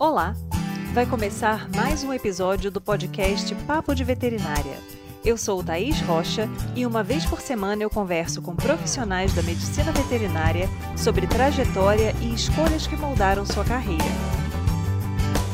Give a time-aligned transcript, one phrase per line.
[0.00, 0.34] Olá!
[0.94, 4.78] Vai começar mais um episódio do podcast Papo de Veterinária.
[5.22, 9.92] Eu sou Thaís Rocha e uma vez por semana eu converso com profissionais da medicina
[9.92, 14.02] veterinária sobre trajetória e escolhas que moldaram sua carreira.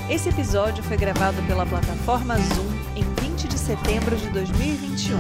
[0.09, 5.19] Esse episódio foi gravado pela plataforma Zoom em 20 de setembro de 2021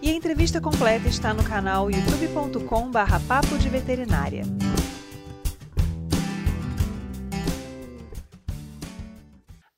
[0.00, 4.44] e a entrevista completa está no canal youtube.com/papo de veterinária.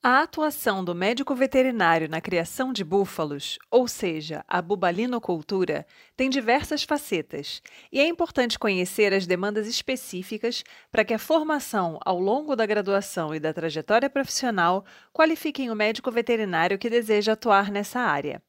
[0.07, 6.83] A atuação do médico veterinário na criação de búfalos, ou seja, a bubalinocultura, tem diversas
[6.83, 10.63] facetas, e é importante conhecer as demandas específicas
[10.93, 16.11] para que a formação ao longo da graduação e da trajetória profissional qualifiquem o médico
[16.11, 18.43] veterinário que deseja atuar nessa área.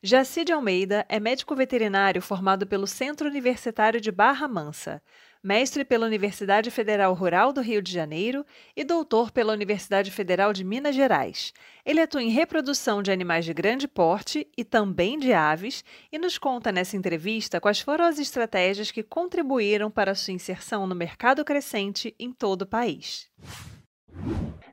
[0.00, 5.02] Jacide Almeida é médico veterinário formado pelo Centro Universitário de Barra Mansa
[5.42, 8.44] mestre pela Universidade Federal Rural do Rio de Janeiro
[8.76, 11.52] e doutor pela Universidade Federal de Minas Gerais.
[11.84, 16.36] Ele atua em reprodução de animais de grande porte e também de aves e nos
[16.36, 21.44] conta nessa entrevista quais foram as estratégias que contribuíram para a sua inserção no mercado
[21.44, 23.30] crescente em todo o país.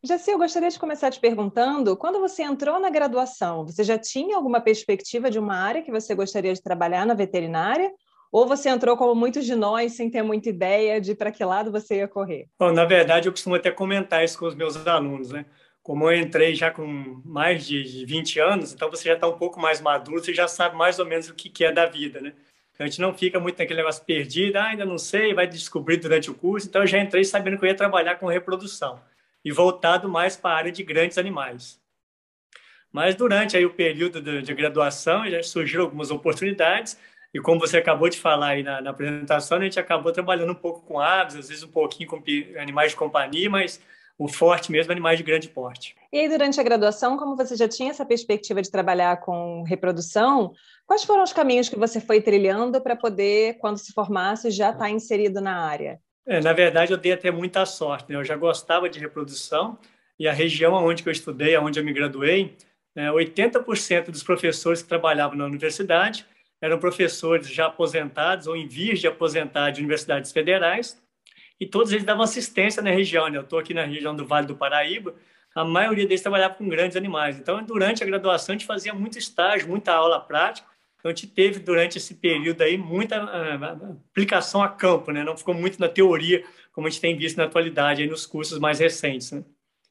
[0.03, 4.35] Jaci, eu gostaria de começar te perguntando, quando você entrou na graduação, você já tinha
[4.35, 7.91] alguma perspectiva de uma área que você gostaria de trabalhar na veterinária
[8.31, 11.71] ou você entrou como muitos de nós, sem ter muita ideia de para que lado
[11.71, 12.47] você ia correr?
[12.59, 15.45] Bom, na verdade, eu costumo até comentar isso com os meus alunos, né?
[15.81, 16.85] Como eu entrei já com
[17.23, 20.75] mais de 20 anos, então você já está um pouco mais maduro, você já sabe
[20.75, 22.33] mais ou menos o que é da vida, né?
[22.77, 25.97] Então, a gente não fica muito naquele negócio perdido, ah, ainda não sei, vai descobrir
[25.97, 26.67] durante o curso.
[26.67, 29.01] Então, eu já entrei sabendo que eu ia trabalhar com reprodução
[29.43, 31.81] e voltado mais para a área de grandes animais.
[32.91, 36.99] Mas durante aí o período de, de graduação já surgiram algumas oportunidades
[37.37, 40.55] e como você acabou de falar aí na, na, apresentação, a gente acabou trabalhando um
[40.55, 42.19] pouco com aves, às vezes um pouquinho com
[42.59, 43.79] animais de companhia, mas
[44.17, 45.95] o forte mesmo é animais de grande porte.
[46.11, 50.51] E aí, durante a graduação, como você já tinha essa perspectiva de trabalhar com reprodução,
[50.87, 54.85] quais foram os caminhos que você foi trilhando para poder, quando se formasse, já estar
[54.85, 55.99] tá inserido na área?
[56.25, 58.11] É, na verdade, eu dei até muita sorte.
[58.11, 58.15] Né?
[58.15, 59.77] Eu já gostava de reprodução
[60.17, 62.57] e a região onde eu estudei, onde eu me graduei,
[62.95, 66.25] né, 80% dos professores que trabalhavam na universidade
[66.61, 71.01] eram professores já aposentados ou em vias de aposentar de universidades federais,
[71.59, 73.29] e todos eles davam assistência na região.
[73.29, 73.37] Né?
[73.37, 75.15] Eu estou aqui na região do Vale do Paraíba,
[75.55, 77.39] a maioria deles trabalhava com grandes animais.
[77.39, 80.67] Então, durante a graduação, a gente fazia muito estágio, muita aula prática.
[80.99, 85.23] Então, a gente teve, durante esse período aí, muita uh, aplicação a campo, né?
[85.23, 88.59] Não ficou muito na teoria, como a gente tem visto na atualidade, aí nos cursos
[88.59, 89.43] mais recentes, né?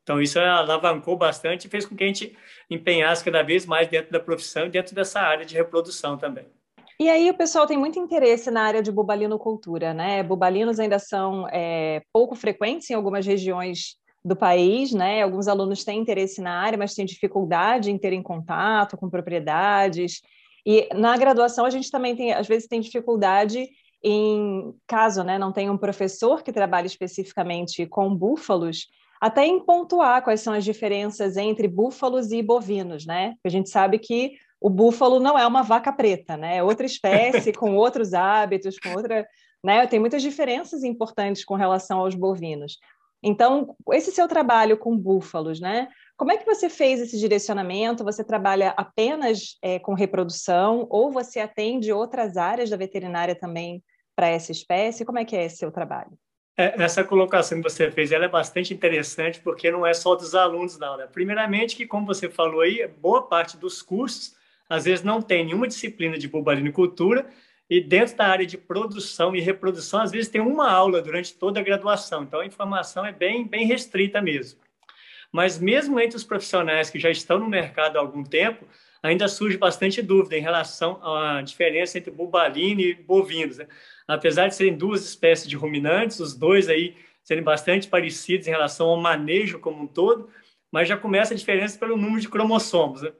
[0.06, 2.38] Então, isso alavancou bastante e fez com que a gente
[2.70, 6.46] empenhasse cada vez mais dentro da profissão e dentro dessa área de reprodução também.
[7.00, 10.22] E aí o pessoal tem muito interesse na área de bubalinocultura, né?
[10.22, 15.22] Bubalinos ainda são é, pouco frequentes em algumas regiões do país, né?
[15.22, 20.20] Alguns alunos têm interesse na área, mas têm dificuldade em terem contato com propriedades.
[20.64, 23.68] E na graduação a gente também tem, às vezes, tem dificuldade
[24.04, 28.86] em caso, né, não tem um professor que trabalhe especificamente com búfalos,
[29.26, 33.34] até em pontuar quais são as diferenças entre búfalos e bovinos, né?
[33.44, 36.58] A gente sabe que o búfalo não é uma vaca preta, né?
[36.58, 39.26] É outra espécie, com outros hábitos, com outra.
[39.64, 39.84] Né?
[39.88, 42.78] Tem muitas diferenças importantes com relação aos bovinos.
[43.20, 45.88] Então, esse seu trabalho com búfalos, né?
[46.16, 48.04] Como é que você fez esse direcionamento?
[48.04, 53.82] Você trabalha apenas é, com reprodução ou você atende outras áreas da veterinária também
[54.14, 55.04] para essa espécie?
[55.04, 56.16] Como é que é esse seu trabalho?
[56.56, 60.34] É, essa colocação que você fez ela é bastante interessante porque não é só dos
[60.34, 60.96] alunos, não.
[60.96, 61.06] Né?
[61.12, 64.34] Primeiramente, que como você falou aí, boa parte dos cursos
[64.68, 66.28] às vezes não tem nenhuma disciplina de
[66.72, 67.26] cultura
[67.68, 71.60] e dentro da área de produção e reprodução, às vezes tem uma aula durante toda
[71.60, 74.60] a graduação, então a informação é bem, bem restrita mesmo.
[75.32, 78.64] Mas mesmo entre os profissionais que já estão no mercado há algum tempo,
[79.02, 83.58] ainda surge bastante dúvida em relação à diferença entre bubalino e bovinos.
[83.58, 83.66] Né?
[84.06, 88.88] Apesar de serem duas espécies de ruminantes, os dois aí serem bastante parecidos em relação
[88.88, 90.30] ao manejo como um todo,
[90.70, 93.02] mas já começa a diferença pelo número de cromossomos.
[93.02, 93.12] Né?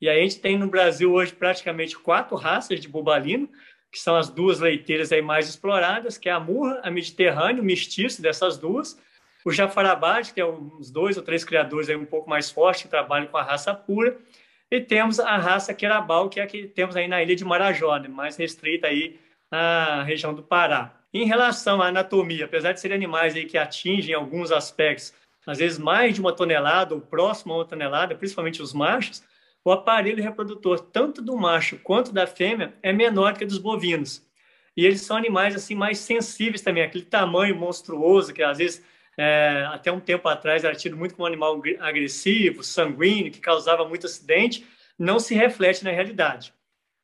[0.00, 3.48] E a gente tem no Brasil hoje praticamente quatro raças de bubalino,
[3.90, 7.64] que são as duas leiteiras aí mais exploradas, que é a murra, a mediterrânea, o
[7.64, 9.00] mestiço dessas duas,
[9.44, 12.88] o jafarabate, que é uns dois ou três criadores aí um pouco mais fortes, que
[12.88, 14.18] trabalham com a raça pura,
[14.70, 17.96] e temos a raça querabal, que é a que temos aí na ilha de Marajó,
[17.98, 19.18] né, mais restrita aí
[19.50, 21.00] à região do Pará.
[21.14, 25.14] Em relação à anatomia, apesar de serem animais aí que atingem alguns aspectos,
[25.46, 29.22] às vezes mais de uma tonelada ou próximo a uma tonelada, principalmente os machos,
[29.64, 34.24] o aparelho reprodutor, tanto do macho quanto da fêmea, é menor que dos bovinos.
[34.76, 38.84] E eles são animais assim mais sensíveis também, aquele tamanho monstruoso que às vezes
[39.16, 43.88] é, até um tempo atrás era tido muito como um animal agressivo, sanguíneo, que causava
[43.88, 44.66] muito acidente,
[44.98, 46.52] não se reflete na realidade.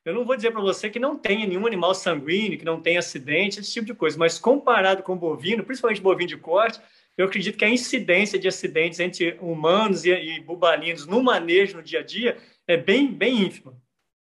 [0.05, 2.99] Eu não vou dizer para você que não tenha nenhum animal sanguíneo, que não tenha
[2.99, 6.81] acidente, esse tipo de coisa, mas comparado com bovino, principalmente bovino de corte,
[7.17, 11.83] eu acredito que a incidência de acidentes entre humanos e, e bubalinos no manejo no
[11.83, 12.37] dia a dia
[12.67, 13.77] é bem, bem ínfima,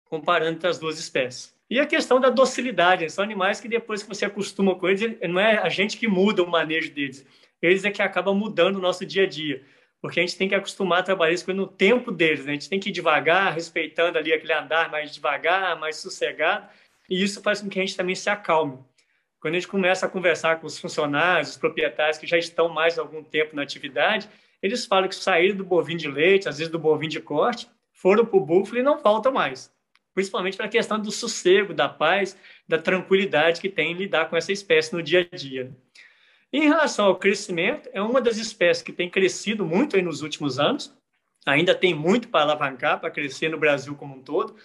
[0.05, 1.53] comparando entre as duas espécies.
[1.69, 5.39] E a questão da docilidade, são animais que depois que você acostuma com eles, não
[5.39, 7.25] é a gente que muda o manejo deles,
[7.65, 9.63] eles é que acabam mudando o nosso dia a dia
[10.05, 12.51] porque a gente tem que acostumar a trabalhar isso no tempo deles, né?
[12.51, 16.67] a gente tem que ir devagar, respeitando ali aquele andar mais devagar, mais sossegado,
[17.09, 18.77] e isso faz com que a gente também se acalme.
[19.39, 22.99] Quando a gente começa a conversar com os funcionários, os proprietários que já estão mais
[22.99, 24.29] algum tempo na atividade,
[24.61, 28.25] eles falam que saíram do bovino de leite, às vezes do bovino de corte, foram
[28.25, 29.73] para o búfalo e não voltam mais.
[30.13, 32.37] Principalmente para a questão do sossego, da paz,
[32.67, 35.75] da tranquilidade que tem em lidar com essa espécie no dia a dia.
[36.55, 40.95] Em relação ao crescimento, é uma das espécies que tem crescido muito nos últimos anos.
[41.45, 44.55] Ainda tem muito para alavancar, para crescer no Brasil como um todo,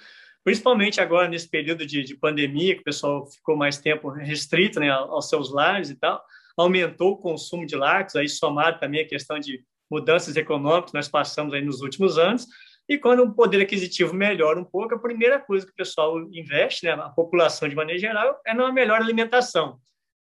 [0.45, 4.89] principalmente agora nesse período de, de pandemia, que o pessoal ficou mais tempo restrito né,
[4.89, 6.23] aos seus lares e tal.
[6.57, 9.61] Aumentou o consumo de lácteos, aí somado também a questão de
[9.91, 12.47] mudanças econômicas que nós passamos aí nos últimos anos.
[12.89, 16.87] E quando o poder aquisitivo melhora um pouco, a primeira coisa que o pessoal investe,
[16.87, 19.81] né, a população de maneira geral, é numa melhor alimentação.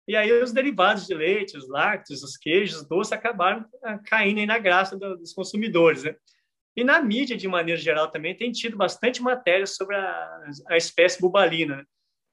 [0.08, 4.44] E aí os derivados de leite, os lácteos, os queijos, os doces acabaram ah, caindo
[4.46, 6.14] na graça dos consumidores, né?
[6.76, 11.20] E na mídia, de maneira geral, também tem tido bastante matéria sobre a, a espécie
[11.20, 11.76] bubalina.
[11.78, 11.84] Né?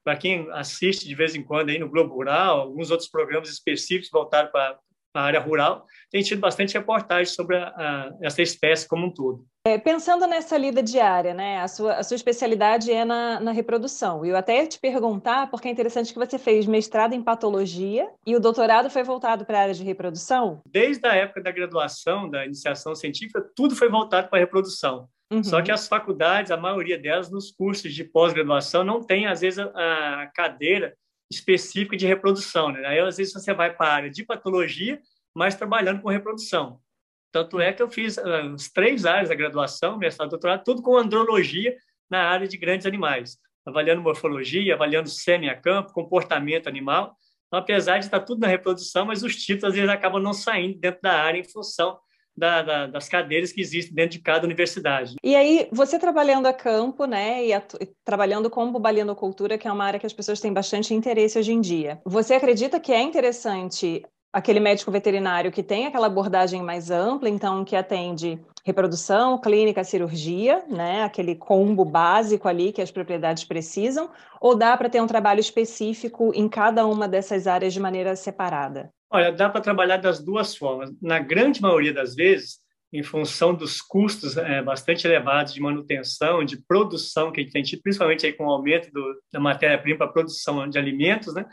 [0.04, 4.10] Para quem assiste de vez em quando aí no Globo Rural, alguns outros programas específicos
[4.10, 4.78] voltados para
[5.14, 9.46] a área rural, tem tido bastante reportagem sobre a, a, essa espécie como um todo.
[9.66, 11.58] É, pensando nessa lida diária, né?
[11.60, 14.24] A sua, a sua especialidade é na, na reprodução.
[14.24, 18.10] E eu até ia te perguntar, porque é interessante que você fez mestrado em patologia
[18.26, 20.60] e o doutorado foi voltado para a área de reprodução?
[20.66, 25.08] Desde a época da graduação, da iniciação científica, tudo foi voltado para a reprodução.
[25.32, 25.42] Uhum.
[25.42, 29.58] Só que as faculdades, a maioria delas, nos cursos de pós-graduação, não tem, às vezes,
[29.58, 30.94] a, a cadeira
[31.34, 32.72] específica de reprodução.
[32.72, 32.86] Né?
[32.86, 35.00] Aí, às vezes, você vai para a área de patologia,
[35.34, 36.80] mas trabalhando com reprodução.
[37.32, 41.76] Tanto é que eu fiz as três áreas da graduação, mestrado, doutorado, tudo com andrologia
[42.08, 43.36] na área de grandes animais,
[43.66, 47.16] avaliando morfologia, avaliando sêmen a campo, comportamento animal.
[47.48, 50.78] Então, apesar de estar tudo na reprodução, mas os títulos às vezes acabam não saindo
[50.78, 51.98] dentro da área em função
[52.36, 55.16] da, da, das cadeiras que existem dentro de cada universidade.
[55.22, 57.52] E aí, você trabalhando a campo, né, e
[58.04, 61.60] trabalhando com bubalinocultura, que é uma área que as pessoas têm bastante interesse hoje em
[61.60, 64.02] dia, você acredita que é interessante
[64.32, 70.64] aquele médico veterinário que tem aquela abordagem mais ampla, então que atende reprodução, clínica, cirurgia,
[70.68, 74.10] né, aquele combo básico ali que as propriedades precisam,
[74.40, 78.90] ou dá para ter um trabalho específico em cada uma dessas áreas de maneira separada?
[79.14, 80.90] Olha, dá para trabalhar das duas formas.
[81.00, 82.58] Na grande maioria das vezes,
[82.92, 87.80] em função dos custos é, bastante elevados de manutenção, de produção que a gente tem
[87.80, 91.46] principalmente aí com o aumento do, da matéria-prima para produção de alimentos, né?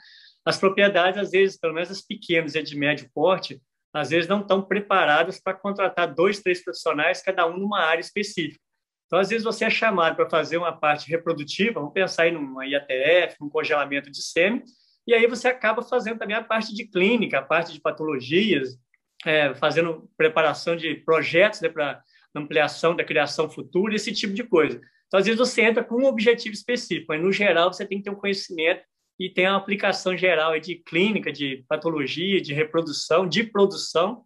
[0.44, 3.62] As propriedades, às vezes, pelo menos as pequenas e de médio porte,
[3.94, 8.60] às vezes não estão preparadas para contratar dois, três profissionais, cada um numa área específica.
[9.06, 12.66] Então, às vezes, você é chamado para fazer uma parte reprodutiva, vamos pensar em uma
[12.66, 14.64] IATF, um congelamento de sêmen,
[15.08, 18.78] e aí você acaba fazendo também a parte de clínica, a parte de patologias,
[19.26, 22.02] é, fazendo preparação de projetos né, para
[22.36, 24.80] ampliação da criação futura, esse tipo de coisa.
[25.08, 28.06] Então, às vezes, você entra com um objetivo específico, mas, no geral, você tem que
[28.06, 28.84] ter um conhecimento
[29.20, 34.24] e tem uma aplicação geral de clínica, de patologia, de reprodução, de produção.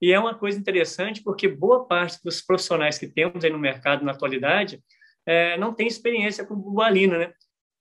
[0.00, 4.04] E é uma coisa interessante porque boa parte dos profissionais que temos aí no mercado
[4.04, 4.82] na atualidade
[5.26, 7.32] é, não tem experiência com bubalina, né?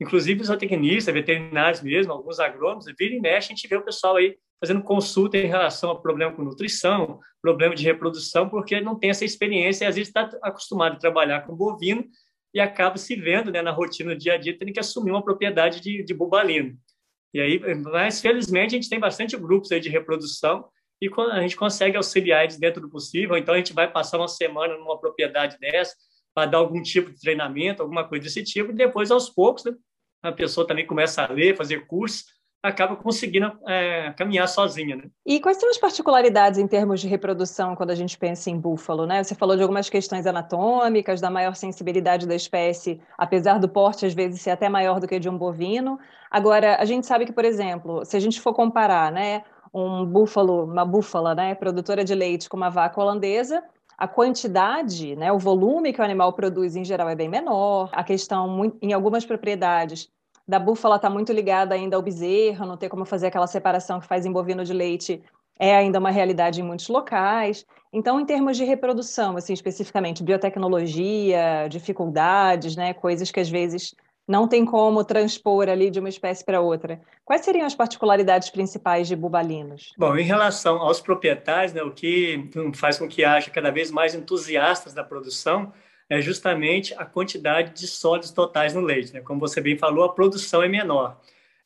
[0.02, 4.16] Inclusive os zootecnistas, veterinários mesmo, alguns agrônomos, vira e mexe, a gente vê o pessoal
[4.16, 9.12] aí fazendo consulta em relação a problema com nutrição, problema de reprodução, porque não tem
[9.12, 12.04] essa experiência e às vezes está acostumado a trabalhar com bovino
[12.52, 15.24] e acaba se vendo né, na rotina do dia a dia, tendo que assumir uma
[15.24, 16.76] propriedade de, de bubalino.
[17.32, 20.66] E aí, mas felizmente a gente tem bastante grupos aí de reprodução
[21.00, 23.38] e a gente consegue auxiliar eles dentro do possível.
[23.38, 25.96] Então a gente vai passar uma semana numa propriedade dessa
[26.34, 29.74] para dar algum tipo de treinamento, alguma coisa desse tipo, e depois aos poucos né,
[30.22, 34.96] a pessoa também começa a ler, fazer cursos acaba conseguindo é, caminhar sozinha.
[34.96, 35.04] Né?
[35.26, 39.06] E quais são as particularidades em termos de reprodução quando a gente pensa em búfalo?
[39.06, 39.24] Né?
[39.24, 44.14] Você falou de algumas questões anatômicas, da maior sensibilidade da espécie, apesar do porte às
[44.14, 46.00] vezes ser até maior do que de um bovino.
[46.30, 50.66] Agora, a gente sabe que, por exemplo, se a gente for comparar né, um búfalo,
[50.66, 53.64] uma búfala né, produtora de leite com uma vaca holandesa,
[54.02, 57.88] a quantidade, né, o volume que o animal produz em geral é bem menor.
[57.94, 60.10] A questão, em algumas propriedades,
[60.48, 64.08] da búfala está muito ligada ainda ao bezerro, não ter como fazer aquela separação que
[64.08, 65.22] faz em bovino de leite
[65.60, 67.64] é ainda uma realidade em muitos locais.
[67.94, 73.94] Então, em termos de reprodução, assim, especificamente biotecnologia, dificuldades, né, coisas que às vezes
[74.28, 77.02] não tem como transpor ali de uma espécie para outra.
[77.26, 79.94] Quais seriam as particularidades principais de bubalinos?
[79.98, 84.16] Bom, em relação aos proprietários, né, o que faz com que haja cada vez mais
[84.16, 85.74] entusiastas da produção
[86.10, 89.14] é justamente a quantidade de sólidos totais no leite.
[89.14, 89.22] Né?
[89.22, 91.18] Como você bem falou, a produção é menor.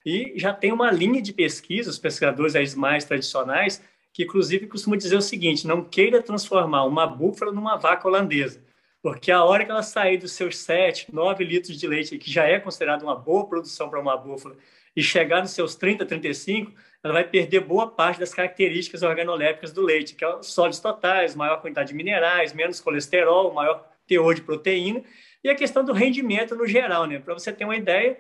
[0.06, 3.82] E já tem uma linha de pesquisa, os pesquisadores mais tradicionais,
[4.14, 8.64] que inclusive costumam dizer o seguinte: não queira transformar uma búfala numa vaca holandesa,
[9.06, 12.46] porque a hora que ela sair dos seus 7, 9 litros de leite, que já
[12.46, 14.58] é considerado uma boa produção para uma búfala,
[14.96, 16.72] e chegar nos seus 30, 35,
[17.04, 21.36] ela vai perder boa parte das características organolépticas do leite, que é os sólidos totais,
[21.36, 25.04] maior quantidade de minerais, menos colesterol, maior teor de proteína,
[25.44, 27.20] e a questão do rendimento no geral, né?
[27.20, 28.18] Para você ter uma ideia,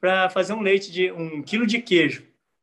[0.00, 2.22] para fazer um leite de um quilo de queijo,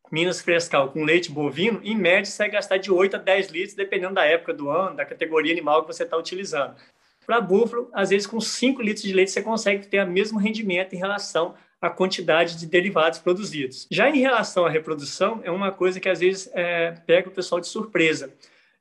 [0.10, 3.74] Minas Frescal, com leite bovino, em média você vai gastar de 8 a 10 litros,
[3.74, 6.74] dependendo da época do ano, da categoria animal que você está utilizando.
[7.26, 10.94] Para búfalo, às vezes com 5 litros de leite você consegue ter o mesmo rendimento
[10.94, 13.88] em relação à quantidade de derivados produzidos.
[13.90, 17.60] Já em relação à reprodução, é uma coisa que às vezes é, pega o pessoal
[17.60, 18.34] de surpresa.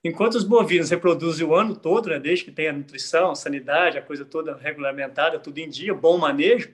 [0.02, 4.24] Enquanto os bovinos reproduzem o ano todo, né, desde que tenha nutrição, sanidade, a coisa
[4.24, 6.70] toda regulamentada, tudo em dia, bom manejo,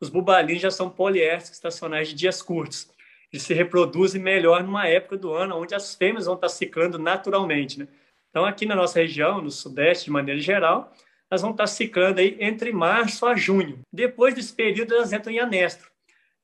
[0.00, 2.88] os bubalinos já são poliésteres estacionais de dias curtos.
[3.30, 7.80] Eles se reproduzem melhor numa época do ano onde as fêmeas vão estar ciclando naturalmente.
[7.80, 7.88] Né?
[8.30, 10.92] Então, aqui na nossa região, no Sudeste, de maneira geral,
[11.30, 13.80] elas vão estar ciclando aí entre março a junho.
[13.92, 15.90] Depois desse período, elas entram em anestro.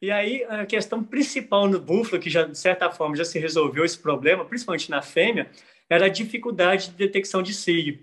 [0.00, 3.84] E aí, a questão principal no búfalo, que já, de certa forma, já se resolveu
[3.84, 5.50] esse problema, principalmente na fêmea,
[5.88, 7.98] era a dificuldade de detecção de cio.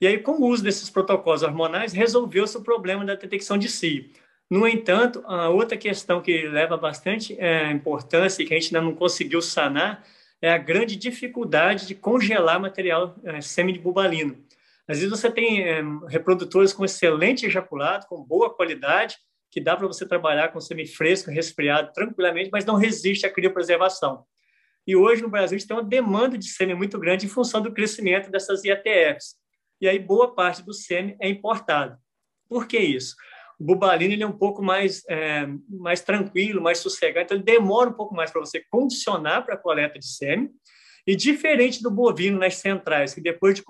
[0.00, 4.10] E aí, com o uso desses protocolos hormonais, resolveu-se o problema da detecção de cio.
[4.50, 8.86] No entanto, a outra questão que leva bastante é, importância e que a gente ainda
[8.86, 10.04] não conseguiu sanar
[10.42, 14.44] é a grande dificuldade de congelar material é, semi-bubalino.
[14.88, 19.16] Às vezes você tem é, reprodutores com excelente ejaculado, com boa qualidade,
[19.48, 24.24] que dá para você trabalhar com semi-fresco, resfriado tranquilamente, mas não resiste à criopreservação.
[24.84, 27.62] E hoje no Brasil a gente tem uma demanda de sêmen muito grande em função
[27.62, 29.36] do crescimento dessas IATFs.
[29.80, 31.96] E aí boa parte do sêmen é importado.
[32.48, 33.14] Por que isso?
[33.62, 37.90] O bubalino ele é um pouco mais, é, mais tranquilo, mais sossegado, então ele demora
[37.90, 40.50] um pouco mais para você condicionar para a coleta de sêmen.
[41.06, 43.62] E diferente do bovino nas centrais, que depois de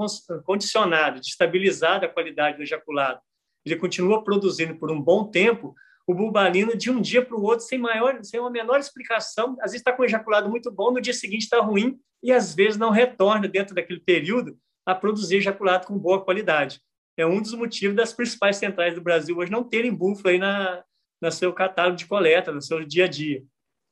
[0.45, 3.21] condicionado, de estabilizada a qualidade do ejaculado,
[3.67, 5.75] ele continua produzindo por um bom tempo,
[6.07, 9.73] o bubalino de um dia para o outro, sem, maior, sem uma menor explicação, às
[9.73, 12.79] vezes está com um ejaculado muito bom, no dia seguinte está ruim, e às vezes
[12.79, 14.57] não retorna dentro daquele período
[14.87, 16.81] a produzir ejaculado com boa qualidade
[17.17, 20.83] é um dos motivos das principais centrais do Brasil hoje não terem búfalo aí na,
[21.21, 23.43] no seu catálogo de coleta, no seu dia a dia.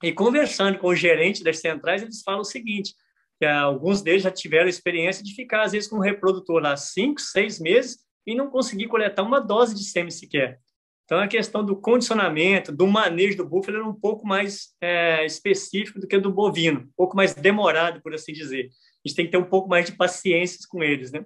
[0.02, 2.94] E conversando com o gerente das centrais, eles falam o seguinte,
[3.38, 7.20] que alguns deles já tiveram experiência de ficar, às vezes, com um reprodutor lá cinco,
[7.20, 10.58] seis meses e não conseguir coletar uma dose de sêmen sequer.
[11.04, 15.98] Então, a questão do condicionamento, do manejo do búfalo é um pouco mais é, específico
[15.98, 18.66] do que do bovino, um pouco mais demorado, por assim dizer.
[19.04, 21.24] A gente tem que ter um pouco mais de paciência com eles, né?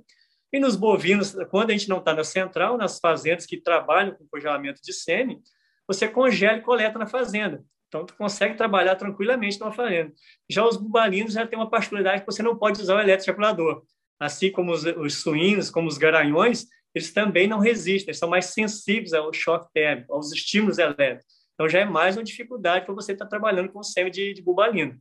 [0.55, 4.25] E nos bovinos, quando a gente não está na central, nas fazendas que trabalham com
[4.29, 5.43] congelamento de sêmen,
[5.85, 7.65] você congela e coleta na fazenda.
[7.89, 10.13] Então, tu consegue trabalhar tranquilamente numa fazenda.
[10.49, 13.83] Já os bubalinos já tem uma particularidade que você não pode usar o eletroejaculador.
[14.21, 18.45] Assim como os, os suínos, como os garanhões, eles também não resistem, eles são mais
[18.45, 21.35] sensíveis ao choque térmico, aos estímulos elétricos.
[21.55, 24.41] Então, já é mais uma dificuldade para você estar tá trabalhando com sêmen de, de
[24.41, 25.01] bubalino.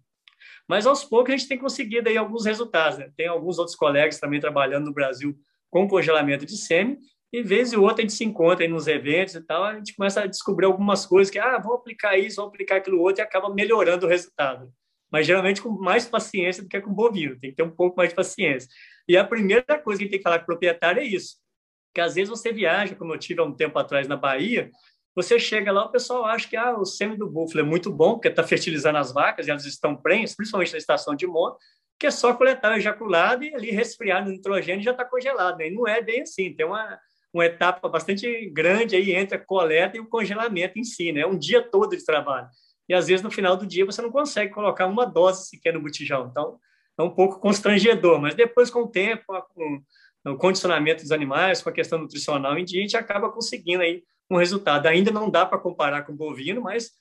[0.68, 2.98] Mas aos poucos a gente tem conseguido aí alguns resultados.
[2.98, 3.10] Né?
[3.16, 5.36] Tem alguns outros colegas também trabalhando no Brasil
[5.70, 7.00] com congelamento de sêmen,
[7.34, 9.96] e vez e outra a gente se encontra aí nos eventos e tal, a gente
[9.96, 13.24] começa a descobrir algumas coisas que, ah, vou aplicar isso, vou aplicar aquilo outro, e
[13.24, 14.72] acaba melhorando o resultado.
[15.12, 18.10] Mas geralmente com mais paciência do que com bovino, tem que ter um pouco mais
[18.10, 18.70] de paciência.
[19.08, 21.38] E a primeira coisa que a gente tem que falar com o proprietário é isso,
[21.92, 24.70] que às vezes você viaja, como eu tive há um tempo atrás na Bahia,
[25.16, 28.14] você chega lá, o pessoal acha que ah, o sêmen do búfalo é muito bom,
[28.14, 31.58] porque está fertilizando as vacas e elas estão prenhas, principalmente na estação de monta,
[32.00, 35.58] que é só coletar o ejaculado e ali resfriar no nitrogênio já está congelado.
[35.58, 35.68] Né?
[35.68, 37.00] E não é bem assim, tem uma,
[37.32, 41.26] uma etapa bastante grande aí entre a coleta e o congelamento em si, né?
[41.26, 42.48] um dia todo de trabalho.
[42.90, 45.82] E às vezes no final do dia você não consegue colocar uma dose sequer no
[45.82, 46.28] botijão.
[46.32, 46.60] Então
[46.98, 49.82] é um pouco constrangedor, mas depois com o tempo, com
[50.26, 54.04] o condicionamento dos animais, com a questão nutricional em dia, a gente acaba conseguindo aí
[54.36, 54.88] um resultado.
[54.88, 56.92] Ainda não dá para comparar com o bovino, mas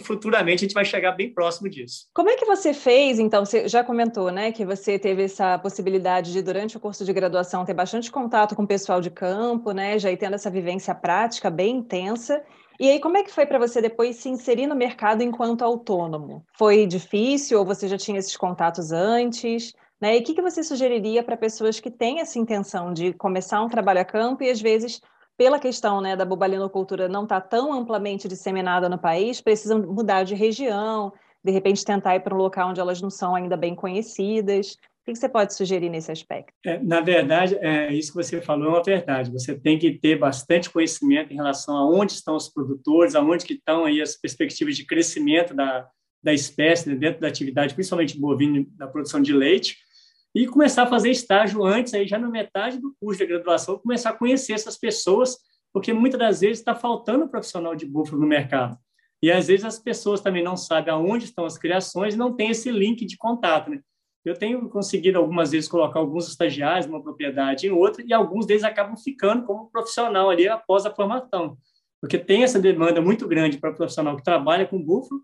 [0.00, 2.06] futuramente a gente vai chegar bem próximo disso.
[2.14, 3.44] Como é que você fez, então?
[3.44, 7.64] Você já comentou, né, que você teve essa possibilidade de, durante o curso de graduação,
[7.64, 11.78] ter bastante contato com o pessoal de campo, né, já tendo essa vivência prática bem
[11.78, 12.42] intensa.
[12.78, 16.44] E aí, como é que foi para você depois se inserir no mercado enquanto autônomo?
[16.56, 19.74] Foi difícil ou você já tinha esses contatos antes?
[20.00, 20.16] Né?
[20.16, 23.68] E o que, que você sugeriria para pessoas que têm essa intenção de começar um
[23.68, 25.02] trabalho a campo e às vezes
[25.40, 30.22] pela questão né, da bobalinocultura não estar tá tão amplamente disseminada no país, precisam mudar
[30.22, 31.10] de região,
[31.42, 34.72] de repente tentar ir para um local onde elas não são ainda bem conhecidas.
[34.72, 36.52] O que você pode sugerir nesse aspecto?
[36.62, 39.32] É, na verdade, é, isso que você falou é uma verdade.
[39.32, 43.54] Você tem que ter bastante conhecimento em relação a onde estão os produtores, aonde que
[43.54, 45.88] estão aí as perspectivas de crescimento da,
[46.22, 49.78] da espécie né, dentro da atividade, principalmente bovina, da produção de leite,
[50.34, 54.10] e começar a fazer estágio antes, aí já na metade do curso de graduação, começar
[54.10, 55.36] a conhecer essas pessoas,
[55.72, 58.78] porque muitas das vezes está faltando profissional de búfalo no mercado.
[59.22, 62.70] E às vezes as pessoas também não sabem aonde estão as criações não tem esse
[62.70, 63.70] link de contato.
[63.70, 63.80] Né?
[64.24, 68.64] Eu tenho conseguido algumas vezes colocar alguns estagiários numa propriedade em outra e alguns deles
[68.64, 71.58] acabam ficando como profissional ali após a formação,
[72.00, 75.22] porque tem essa demanda muito grande para profissional que trabalha com búfalo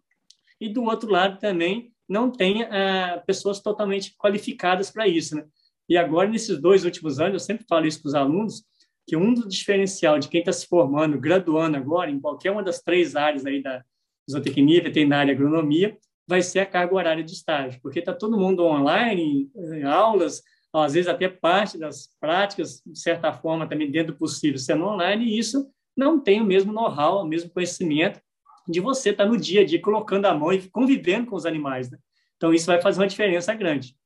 [0.60, 5.44] e do outro lado também não tem é, pessoas totalmente qualificadas para isso, né?
[5.88, 8.64] E agora nesses dois últimos anos eu sempre falo isso para os alunos
[9.06, 12.82] que um dos diferencial de quem está se formando, graduando agora em qualquer uma das
[12.82, 13.84] três áreas aí da
[14.28, 15.96] zootecnia, veterinária, agronomia,
[16.26, 20.94] vai ser a carga horária de estágio, porque está todo mundo online, em aulas, às
[20.94, 25.38] vezes até parte das práticas, de certa forma, também dentro do possível, sendo online, e
[25.38, 28.20] isso não tem o mesmo know-how, o mesmo conhecimento
[28.68, 31.46] de você estar tá no dia a dia colocando a mão e convivendo com os
[31.46, 31.90] animais.
[31.90, 31.98] Né?
[32.36, 33.96] Então, isso vai fazer uma diferença grande.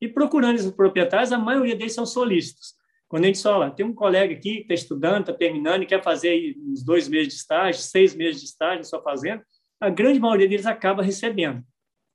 [0.00, 2.74] E procurando os proprietários, a maioria deles são solícitos.
[3.08, 6.02] Quando a gente fala, tem um colega aqui que está estudando, está terminando e quer
[6.02, 9.44] fazer uns dois meses de estágio, seis meses de estágio na sua fazenda,
[9.78, 11.62] a grande maioria deles acaba recebendo,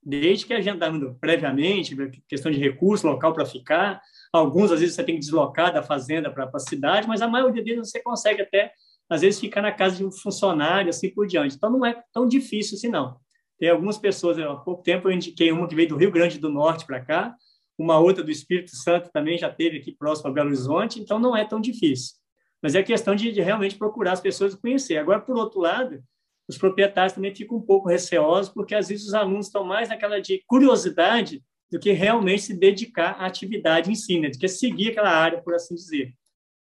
[0.02, 1.94] desde que agendando previamente,
[2.26, 4.02] questão de recurso, local para ficar.
[4.32, 7.62] Alguns, às vezes, você tem que deslocar da fazenda para a cidade, mas a maioria
[7.62, 8.72] deles você consegue até,
[9.08, 11.56] às vezes, ficar na casa de um funcionário, assim por diante.
[11.56, 13.16] Então, não é tão difícil assim, não.
[13.58, 16.48] Tem algumas pessoas, há pouco tempo eu indiquei uma que veio do Rio Grande do
[16.48, 17.34] Norte para cá,
[17.78, 21.36] uma outra do Espírito Santo também já teve aqui próximo a Belo Horizonte, então não
[21.36, 22.16] é tão difícil.
[22.60, 24.96] Mas é questão de, de realmente procurar as pessoas e conhecer.
[24.96, 26.02] Agora, por outro lado,
[26.48, 30.20] os proprietários também ficam um pouco receosos, porque às vezes os alunos estão mais naquela
[30.20, 34.28] de curiosidade do que realmente se dedicar à atividade em si, né?
[34.28, 36.14] de que seguir aquela área, por assim dizer.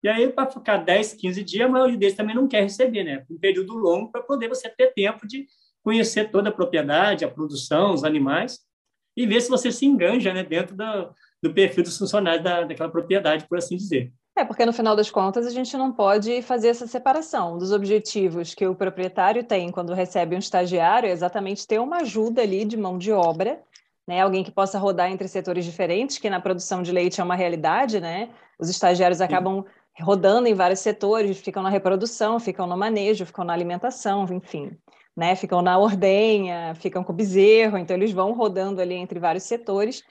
[0.05, 3.25] E aí, para ficar 10, 15 dias, a maioria deles também não quer receber, né?
[3.27, 5.47] Um período longo para poder você ter tempo de
[5.83, 8.59] conhecer toda a propriedade, a produção, os animais,
[9.17, 11.09] e ver se você se enganja né, dentro do,
[11.41, 14.13] do perfil dos funcionários da, daquela propriedade, por assim dizer.
[14.37, 18.53] É, porque no final das contas a gente não pode fazer essa separação dos objetivos
[18.53, 22.77] que o proprietário tem quando recebe um estagiário, é exatamente ter uma ajuda ali de
[22.77, 23.59] mão de obra,
[24.07, 24.21] né?
[24.21, 27.99] Alguém que possa rodar entre setores diferentes, que na produção de leite é uma realidade,
[27.99, 28.29] né?
[28.59, 29.84] Os estagiários acabam Sim.
[30.01, 34.77] Rodando em vários setores, ficam na reprodução, ficam no manejo, ficam na alimentação, enfim.
[35.15, 39.43] Né, ficam na ordenha, ficam com o bezerro, então eles vão rodando ali entre vários
[39.43, 40.03] setores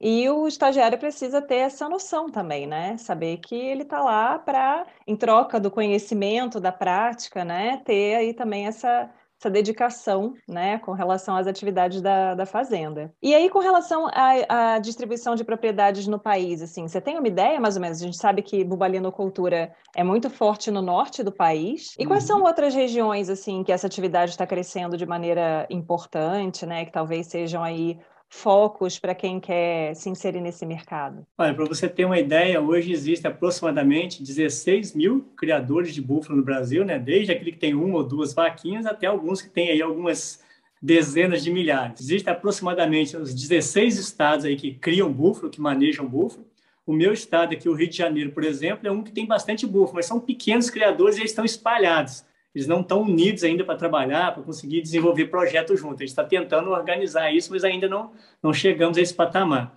[0.00, 2.96] e o estagiário precisa ter essa noção também, né?
[2.98, 7.78] Saber que ele está lá para, em troca do conhecimento, da prática, né?
[7.78, 10.78] Ter aí também essa, essa dedicação, né?
[10.78, 13.12] Com relação às atividades da, da fazenda.
[13.22, 17.28] E aí, com relação à, à distribuição de propriedades no país, assim, você tem uma
[17.28, 18.00] ideia, mais ou menos?
[18.00, 21.94] A gente sabe que bubalinocultura é muito forte no norte do país.
[21.98, 22.46] E quais são uhum.
[22.46, 26.84] outras regiões, assim, que essa atividade está crescendo de maneira importante, né?
[26.84, 31.26] Que talvez sejam aí focos para quem quer se inserir nesse mercado?
[31.38, 36.44] Olha, para você ter uma ideia, hoje existe aproximadamente 16 mil criadores de búfalo no
[36.44, 36.98] Brasil, né?
[36.98, 40.44] Desde aquele que tem uma ou duas vaquinhas até alguns que têm aí algumas
[40.80, 42.00] dezenas de milhares.
[42.00, 46.46] Existem aproximadamente os 16 estados aí que criam búfalo, que manejam búfalo.
[46.86, 49.66] O meu estado aqui, o Rio de Janeiro, por exemplo, é um que tem bastante
[49.66, 52.24] búfalo, mas são pequenos criadores e eles estão espalhados
[52.56, 55.96] eles não estão unidos ainda para trabalhar, para conseguir desenvolver projetos juntos.
[55.96, 59.76] A gente está tentando organizar isso, mas ainda não, não chegamos a esse patamar.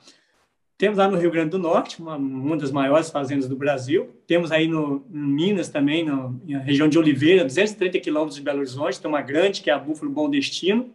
[0.78, 4.16] Temos lá no Rio Grande do Norte, uma, uma das maiores fazendas do Brasil.
[4.26, 8.60] Temos aí no, em Minas também, no, na região de Oliveira, 230 quilômetros de Belo
[8.60, 10.90] Horizonte, tem uma grande, que é a Búfalo Bom Destino.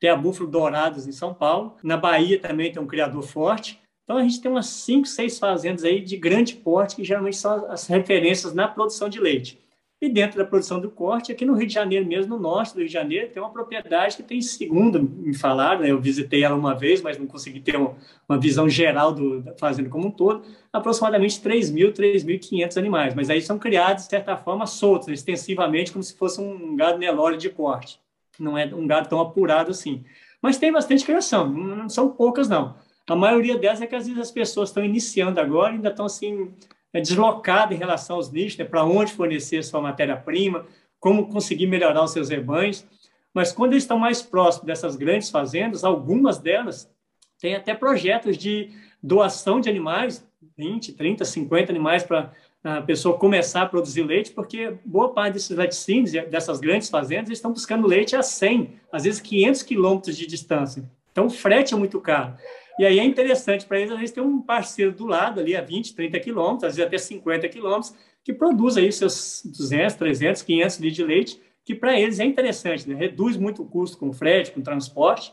[0.00, 1.76] Tem a Búfalo Dourados em São Paulo.
[1.84, 3.80] Na Bahia também tem um criador forte.
[4.02, 7.70] Então, a gente tem umas cinco, seis fazendas aí de grande porte, que geralmente são
[7.70, 9.64] as referências na produção de leite.
[9.98, 12.80] E dentro da produção do corte, aqui no Rio de Janeiro, mesmo no norte do
[12.80, 16.54] Rio de Janeiro, tem uma propriedade que tem, segundo me falaram, né, eu visitei ela
[16.54, 17.96] uma vez, mas não consegui ter uma,
[18.28, 23.14] uma visão geral do, da fazenda como um todo, aproximadamente 3.000, 3.500 animais.
[23.14, 27.38] Mas aí são criados, de certa forma, soltos, extensivamente, como se fosse um gado Nelore
[27.38, 27.98] de corte.
[28.38, 30.04] Não é um gado tão apurado assim.
[30.42, 32.76] Mas tem bastante criação, não são poucas, não.
[33.08, 36.52] A maioria delas é que às vezes as pessoas estão iniciando agora, ainda estão assim
[36.92, 40.66] é deslocada em relação aos nichos, né, para onde fornecer sua matéria-prima,
[40.98, 42.86] como conseguir melhorar os seus rebanhos.
[43.34, 46.90] Mas quando eles estão mais próximos dessas grandes fazendas, algumas delas
[47.38, 48.70] têm até projetos de
[49.02, 52.32] doação de animais, 20, 30, 50 animais para
[52.64, 57.52] a pessoa começar a produzir leite, porque boa parte desses laticínios, dessas grandes fazendas, estão
[57.52, 60.82] buscando leite a 100, às vezes 500 quilômetros de distância.
[61.12, 62.34] Então, o frete é muito caro.
[62.78, 65.62] E aí é interessante para eles, às vezes, ter um parceiro do lado, ali a
[65.62, 70.76] 20, 30 quilômetros, às vezes até 50 quilômetros, que produz aí seus 200, 300, 500
[70.78, 72.94] litros de leite, que para eles é interessante, né?
[72.94, 75.32] reduz muito o custo com frete, com transporte,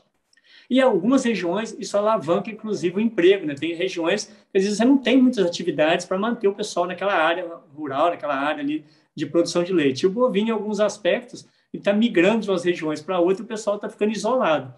[0.69, 3.45] e algumas regiões isso alavanca, inclusive, o emprego.
[3.45, 3.55] Né?
[3.55, 7.13] Tem regiões que às vezes você não tem muitas atividades para manter o pessoal naquela
[7.13, 10.03] área rural, naquela área ali de produção de leite.
[10.03, 13.75] E o bovino, em alguns aspectos, está migrando de umas regiões para outras o pessoal
[13.75, 14.73] está ficando isolado.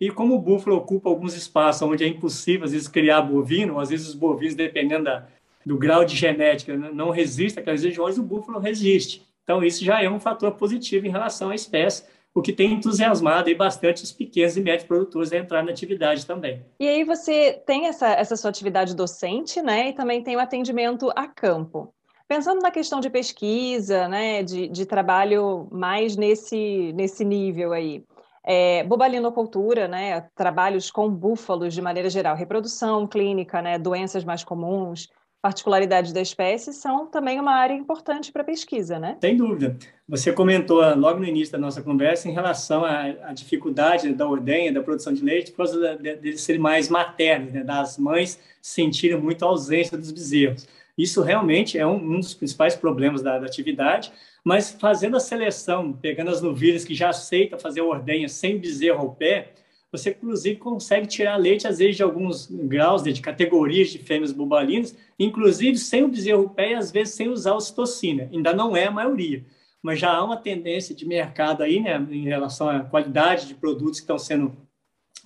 [0.00, 3.90] E como o búfalo ocupa alguns espaços onde é impossível, às vezes, criar bovino, às
[3.90, 5.26] vezes os bovinos, dependendo da,
[5.64, 9.26] do grau de genética, né, não resistem àquelas regiões, o búfalo resiste.
[9.44, 13.48] Então, isso já é um fator positivo em relação à espécie o que tem entusiasmado
[13.48, 16.64] aí bastante os pequenos e médios produtores a entrar na atividade também.
[16.78, 19.88] E aí você tem essa, essa sua atividade docente, né?
[19.88, 21.92] E também tem o atendimento a campo.
[22.28, 28.04] Pensando na questão de pesquisa, né, de, de trabalho mais nesse, nesse nível aí,
[28.52, 35.08] é, bobalinocultura, né, trabalhos com búfalos de maneira geral, reprodução clínica, né, doenças mais comuns,
[35.40, 39.16] particularidades da espécie são também uma área importante para pesquisa, né?
[39.20, 39.76] Sem dúvida.
[40.08, 44.72] Você comentou logo no início da nossa conversa em relação à, à dificuldade da ordenha,
[44.72, 47.62] da produção de leite, por causa de, de serem mais maternos, né?
[47.62, 50.66] das mães sentirem muito a ausência dos bezerros.
[50.98, 54.12] Isso realmente é um, um dos principais problemas da, da, atividade,
[54.44, 59.14] mas fazendo a seleção, pegando as novilhas que já aceitam fazer ordenha sem bezerro ao
[59.14, 59.52] pé,
[59.92, 64.96] você inclusive consegue tirar leite, às vezes, de alguns graus, de categorias de fêmeas bubalinas,
[65.18, 68.28] inclusive sem o bezerro pé e às vezes sem usar ocitocina.
[68.32, 69.44] Ainda não é a maioria,
[69.82, 73.98] mas já há uma tendência de mercado aí, né, em relação à qualidade de produtos
[73.98, 74.56] que estão sendo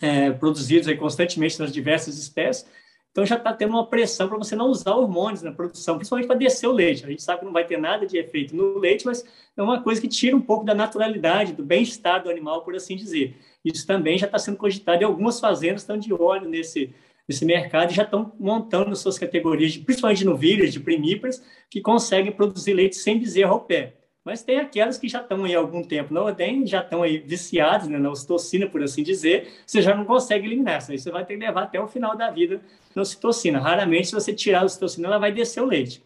[0.01, 2.67] é, produzidos aí constantemente nas diversas espécies.
[3.15, 6.35] Então já está tendo uma pressão para você não usar hormônios na produção, principalmente para
[6.35, 7.05] descer o leite.
[7.05, 9.25] A gente sabe que não vai ter nada de efeito no leite, mas
[9.57, 12.97] é uma coisa que tira um pouco da naturalidade, do bem-estar do animal, por assim
[12.97, 13.37] dizer.
[13.65, 16.93] Isso também já está sendo cogitado e algumas fazendas estão de olho nesse,
[17.29, 22.33] nesse mercado e já estão montando suas categorias, principalmente de novilhas, de primíparas, que conseguem
[22.33, 23.95] produzir leite sem bezerro ao pé.
[24.25, 27.19] Mas tem aquelas que já estão aí há algum tempo na ordem, já estão aí
[27.19, 30.79] viciadas né, na ocitocina, por assim dizer, você já não consegue eliminar.
[30.79, 32.63] Isso aí você vai ter que levar até o final da vida
[32.95, 33.61] na ocitocina.
[33.61, 36.03] Raramente, se você tirar a ocitocina, ela vai descer o leite.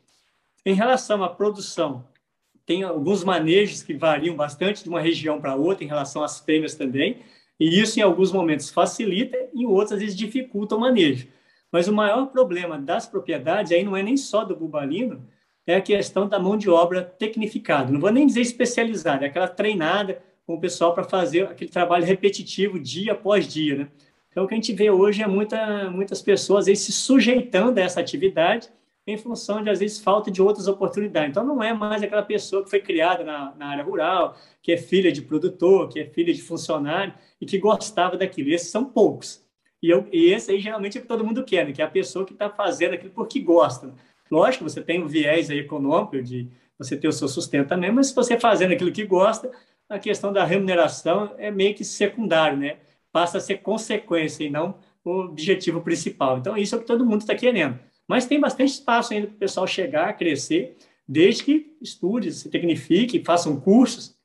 [0.67, 2.05] Em relação à produção,
[2.67, 6.75] tem alguns manejos que variam bastante de uma região para outra, em relação às fêmeas
[6.75, 7.21] também.
[7.59, 11.29] E isso, em alguns momentos, facilita, em outros, às vezes, dificulta o manejo.
[11.71, 15.25] Mas o maior problema das propriedades, aí não é nem só do bubalino,
[15.69, 17.93] é a questão da mão de obra tecnificada.
[17.93, 22.07] Não vou nem dizer especializada, é aquela treinada com o pessoal para fazer aquele trabalho
[22.07, 23.77] repetitivo dia após dia.
[23.77, 23.89] Né?
[24.31, 27.83] Então, o que a gente vê hoje é muita, muitas pessoas aí, se sujeitando a
[27.83, 28.71] essa atividade
[29.07, 31.31] em função de, às vezes, falta de outras oportunidades.
[31.31, 34.77] Então, não é mais aquela pessoa que foi criada na, na área rural, que é
[34.77, 38.51] filha de produtor, que é filha de funcionário e que gostava daquilo.
[38.51, 39.43] Esses são poucos.
[39.83, 41.73] E, eu, e esse aí, geralmente, é o que todo mundo quer, né?
[41.73, 43.95] que é a pessoa que está fazendo aquilo porque gosta.
[44.31, 48.09] Lógico, você tem um viés aí econômico de você ter o seu sustento também, mas
[48.09, 49.51] se você fazendo aquilo que gosta,
[49.89, 52.77] a questão da remuneração é meio que secundário, né?
[53.11, 56.39] Passa a ser consequência e não o objetivo principal.
[56.39, 57.79] Então, isso é o que todo mundo está querendo.
[58.07, 63.25] Mas tem bastante espaço ainda para o pessoal chegar, crescer, desde que estude, se tecnifique,
[63.25, 64.17] façam cursos.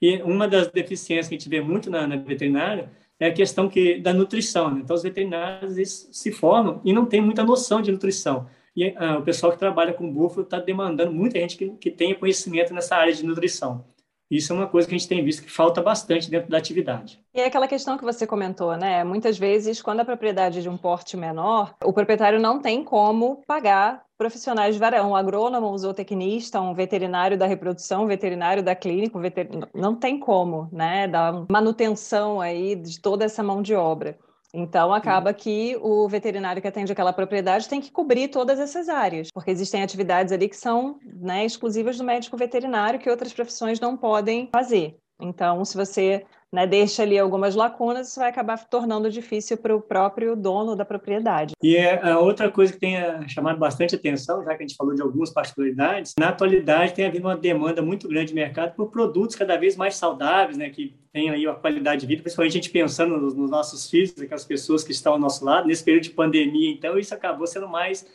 [0.00, 3.68] E uma das deficiências que a gente vê muito na, na veterinária é a questão
[3.68, 4.70] que, da nutrição.
[4.70, 4.80] Né?
[4.82, 8.46] Então, os veterinários eles se formam e não têm muita noção de nutrição.
[8.76, 12.14] E uh, o pessoal que trabalha com búfalo está demandando muita gente que, que tenha
[12.14, 13.84] conhecimento nessa área de nutrição.
[14.30, 17.20] Isso é uma coisa que a gente tem visto que falta bastante dentro da atividade.
[17.34, 19.04] E é aquela questão que você comentou, né?
[19.04, 23.42] Muitas vezes, quando a propriedade é de um porte menor, o proprietário não tem como
[23.46, 28.74] pagar profissionais de varão, um agrônomo, um zootecnista, um veterinário da reprodução, um veterinário da
[28.74, 29.22] clínica, um
[29.74, 34.16] não tem como, né, dar manutenção aí de toda essa mão de obra.
[34.56, 39.28] Então, acaba que o veterinário que atende aquela propriedade tem que cobrir todas essas áreas,
[39.34, 43.96] porque existem atividades ali que são né, exclusivas do médico veterinário que outras profissões não
[43.96, 44.96] podem fazer.
[45.20, 49.80] Então, se você né, deixa ali algumas lacunas, isso vai acabar tornando difícil para o
[49.80, 51.54] próprio dono da propriedade.
[51.60, 54.76] E é a outra coisa que tem eh, chamado bastante atenção, já que a gente
[54.76, 58.88] falou de algumas particularidades, na atualidade tem havido uma demanda muito grande de mercado por
[58.88, 62.60] produtos cada vez mais saudáveis, né, que tenham aí a qualidade de vida, principalmente a
[62.62, 66.04] gente pensando nos, nos nossos filhos, aquelas pessoas que estão ao nosso lado, nesse período
[66.04, 68.06] de pandemia, então isso acabou sendo mais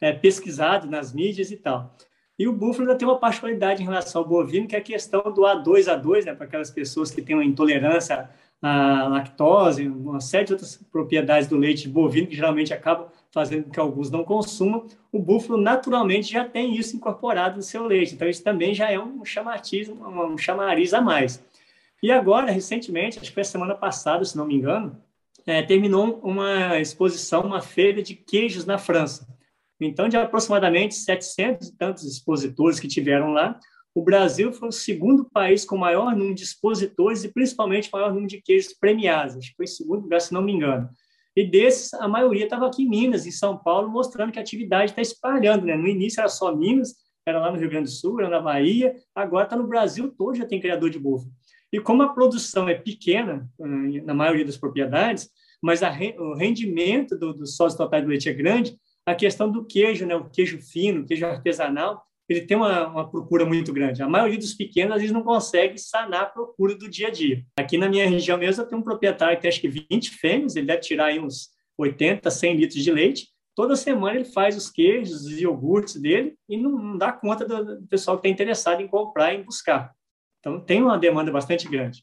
[0.00, 1.94] é, pesquisado nas mídias e tal.
[2.38, 5.22] E o búfalo ainda tem uma particularidade em relação ao bovino, que é a questão
[5.22, 8.28] do A2A2, né, para aquelas pessoas que têm uma intolerância
[8.60, 13.70] à lactose, uma série de outras propriedades do leite bovino que geralmente acabam fazendo com
[13.70, 18.14] que alguns não consumam, o búfalo naturalmente já tem isso incorporado no seu leite.
[18.14, 21.44] Então, isso também já é um chamatismo, um chamariz a mais.
[22.02, 24.96] E agora, recentemente, acho que foi semana passada, se não me engano,
[25.46, 29.26] é, terminou uma exposição, uma feira de queijos na França.
[29.80, 33.58] Então, de aproximadamente 700 e tantos expositores que tiveram lá,
[33.94, 38.26] o Brasil foi o segundo país com maior número de expositores e principalmente maior número
[38.26, 39.36] de queijos premiados.
[39.36, 40.88] Acho que foi em segundo lugar, se não me engano.
[41.36, 44.92] E desses, a maioria estava aqui em Minas, em São Paulo, mostrando que a atividade
[44.92, 45.64] está espalhando.
[45.64, 45.76] Né?
[45.76, 46.94] No início era só Minas,
[47.26, 50.36] era lá no Rio Grande do Sul, era na Bahia, agora está no Brasil todo,
[50.36, 51.30] já tem criador de búfalo.
[51.72, 55.28] E como a produção é pequena, hum, na maioria das propriedades,
[55.62, 59.64] mas a, o rendimento do, do sócio total do leite é grande, a questão do
[59.64, 64.02] queijo, né, o queijo fino, queijo artesanal, ele tem uma, uma, procura muito grande.
[64.02, 67.44] A maioria dos pequenos, às vezes, não consegue sanar a procura do dia a dia.
[67.58, 70.56] Aqui na minha região mesmo, eu tenho um proprietário que tem acho que 20 fêmeas,
[70.56, 73.28] ele deve tirar aí uns 80, 100 litros de leite.
[73.54, 77.80] Toda semana ele faz os queijos, os iogurtes dele e não, não dá conta do,
[77.80, 79.92] do pessoal que está interessado em comprar e em buscar.
[80.40, 82.02] Então, tem uma demanda bastante grande.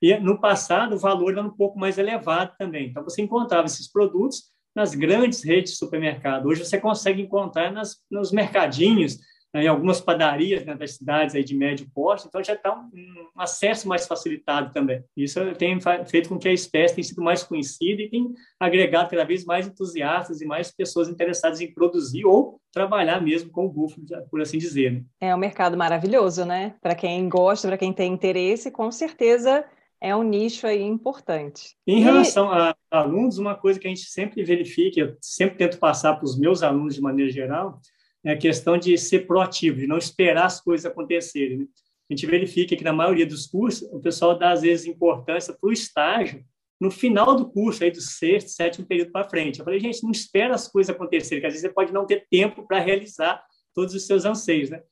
[0.00, 2.88] E no passado, o valor era um pouco mais elevado também.
[2.88, 4.44] Então, você encontrava esses produtos
[4.76, 6.46] nas grandes redes de supermercado.
[6.46, 9.16] Hoje você consegue encontrar nas, nos mercadinhos,
[9.54, 12.90] né, em algumas padarias né, das cidades aí de médio porte, então já está um,
[12.94, 15.02] um, acesso mais facilitado também.
[15.16, 18.28] Isso tem feito com que a espécie tenha sido mais conhecida e tem
[18.60, 23.64] agregado cada vez mais entusiastas e mais pessoas interessadas em produzir ou trabalhar mesmo com
[23.64, 24.92] o búfalo, por assim dizer.
[24.92, 25.02] Né?
[25.22, 26.74] É um mercado maravilhoso, né?
[26.82, 29.64] Para quem gosta, para quem tem interesse, com certeza
[30.00, 31.76] é um nicho aí importante.
[31.86, 32.02] Em e...
[32.02, 36.24] relação a alunos, uma coisa que a gente sempre verifica, eu sempre tento passar para
[36.24, 37.80] os meus alunos de maneira geral,
[38.24, 41.58] é a questão de ser proativo, de não esperar as coisas acontecerem.
[41.58, 41.66] Né?
[42.10, 45.68] A gente verifica que na maioria dos cursos, o pessoal dá, às vezes, importância para
[45.68, 46.44] o estágio
[46.80, 49.58] no final do curso, aí do sexto, sétimo período para frente.
[49.58, 52.26] Eu falei, gente, não espera as coisas acontecerem, que às vezes você pode não ter
[52.30, 53.42] tempo para realizar
[53.74, 54.82] todos os seus anseios, né?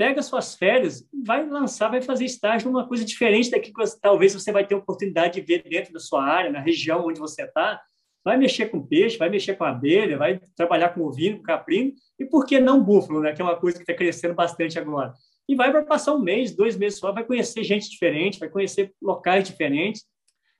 [0.00, 4.50] Pega suas férias, vai lançar, vai fazer estágio numa coisa diferente daqui que talvez você
[4.50, 7.78] vai ter oportunidade de ver dentro da sua área, na região onde você está,
[8.24, 12.24] vai mexer com peixe, vai mexer com abelha, vai trabalhar com ovino, com caprino, e
[12.24, 13.34] por que não búfalo, né?
[13.34, 15.12] que é uma coisa que está crescendo bastante agora.
[15.46, 18.94] E vai para passar um mês, dois meses só, vai conhecer gente diferente, vai conhecer
[19.02, 20.06] locais diferentes,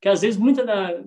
[0.02, 1.00] que às vezes, muitas da,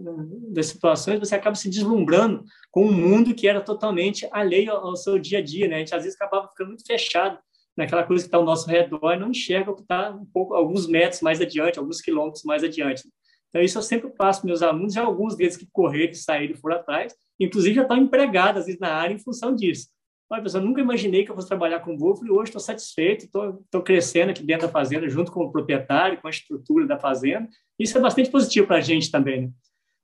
[0.50, 5.20] das situações, você acaba se deslumbrando com um mundo que era totalmente alheio ao seu
[5.20, 5.76] dia a dia, né?
[5.76, 7.38] A gente às vezes acabava ficando muito fechado
[7.76, 10.54] naquela coisa que está ao nosso redor e não enxerga o que está um pouco,
[10.54, 13.04] alguns metros mais adiante, alguns quilômetros mais adiante.
[13.50, 16.78] Então, isso eu sempre passo para meus alunos, e alguns deles que correram, saíram foram
[16.78, 19.90] atrás, inclusive já estão empregados, na área em função disso.
[20.30, 23.82] Olha, pessoal, nunca imaginei que eu fosse trabalhar com búfalo e hoje estou satisfeito, estou
[23.84, 27.48] crescendo aqui dentro da fazenda, junto com o proprietário, com a estrutura da fazenda.
[27.78, 29.44] Isso é bastante positivo para a gente também.
[29.44, 29.52] Né?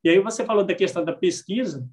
[0.03, 1.88] E aí você falou da questão da pesquisa,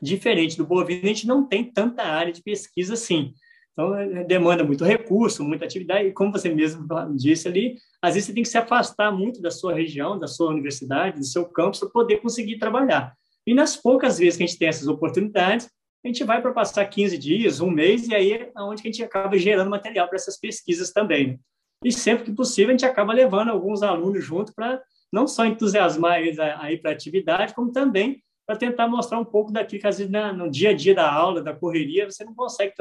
[0.00, 3.34] diferente do bovino, a gente não tem tanta área de pesquisa assim.
[3.72, 8.26] Então, é, demanda muito recurso, muita atividade, e como você mesmo disse ali, às vezes
[8.26, 11.80] você tem que se afastar muito da sua região, da sua universidade, do seu campus,
[11.80, 13.14] para poder conseguir trabalhar.
[13.46, 15.70] E nas poucas vezes que a gente tem essas oportunidades,
[16.04, 19.02] a gente vai para passar 15 dias, um mês, e aí é onde a gente
[19.02, 21.38] acaba gerando material para essas pesquisas também.
[21.84, 24.80] E sempre que possível, a gente acaba levando alguns alunos junto para
[25.12, 29.24] não só entusiasmar eles a, ir para a atividade, como também para tentar mostrar um
[29.24, 32.34] pouco daquilo que, às vezes, no dia a dia da aula, da correria, você não
[32.34, 32.74] consegue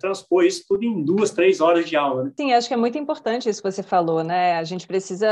[0.00, 2.24] transpor isso tudo em duas, três horas de aula.
[2.24, 2.32] Né?
[2.34, 4.56] Sim, acho que é muito importante isso que você falou, né?
[4.56, 5.28] A gente precisa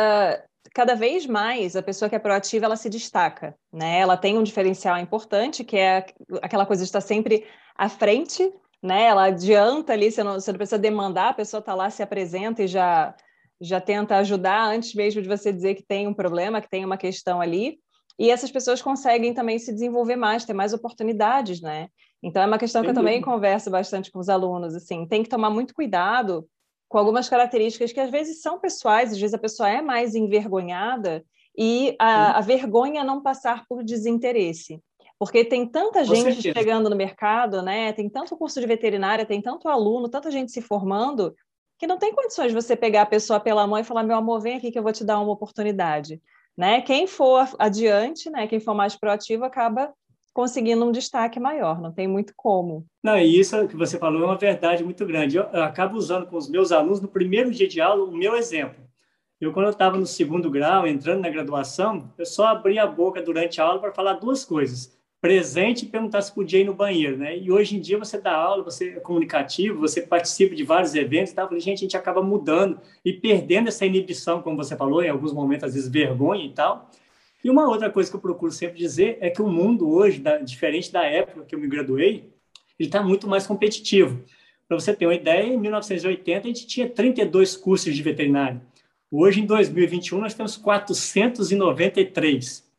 [0.74, 4.00] cada vez mais a pessoa que é proativa ela se destaca, né?
[4.00, 6.04] Ela tem um diferencial importante que é
[6.42, 9.04] aquela coisa de estar sempre à frente, né?
[9.04, 12.62] Ela adianta ali, você não, você não precisa demandar, a pessoa está lá, se apresenta
[12.62, 13.14] e já
[13.62, 16.96] já tenta ajudar antes mesmo de você dizer que tem um problema, que tem uma
[16.98, 17.78] questão ali.
[18.20, 21.88] E essas pessoas conseguem também se desenvolver mais, ter mais oportunidades, né?
[22.22, 25.28] Então é uma questão que eu também converso bastante com os alunos, assim, tem que
[25.30, 26.46] tomar muito cuidado
[26.86, 31.24] com algumas características que às vezes são pessoais, às vezes a pessoa é mais envergonhada
[31.56, 34.82] e a, a vergonha não passar por desinteresse.
[35.18, 37.90] Porque tem tanta gente chegando no mercado, né?
[37.94, 41.34] Tem tanto curso de veterinária, tem tanto aluno, tanta gente se formando,
[41.78, 44.42] que não tem condições de você pegar a pessoa pela mão e falar: meu amor,
[44.42, 46.20] vem aqui que eu vou te dar uma oportunidade.
[46.56, 46.80] Né?
[46.82, 49.92] Quem for adiante, né, quem for mais proativo, acaba
[50.32, 52.86] conseguindo um destaque maior, não tem muito como.
[53.02, 55.36] Não, e isso que você falou é uma verdade muito grande.
[55.36, 58.36] Eu, eu acabo usando com os meus alunos, no primeiro dia de aula, o meu
[58.36, 58.80] exemplo.
[59.40, 63.22] Eu, quando eu estava no segundo grau, entrando na graduação, eu só abria a boca
[63.22, 67.16] durante a aula para falar duas coisas presente e perguntar se podia ir no banheiro,
[67.16, 67.36] né?
[67.36, 71.32] E hoje em dia você dá aula, você é comunicativo, você participa de vários eventos,
[71.32, 71.46] tá?
[71.46, 75.32] Falei, gente, a gente acaba mudando e perdendo essa inibição, como você falou, em alguns
[75.32, 76.90] momentos às vezes vergonha e tal.
[77.44, 80.92] E uma outra coisa que eu procuro sempre dizer é que o mundo hoje, diferente
[80.92, 82.30] da época que eu me graduei,
[82.78, 84.22] ele está muito mais competitivo.
[84.66, 88.60] Para você ter uma ideia, em 1980 a gente tinha 32 cursos de veterinário.
[89.10, 92.69] Hoje, em 2021, nós temos 493.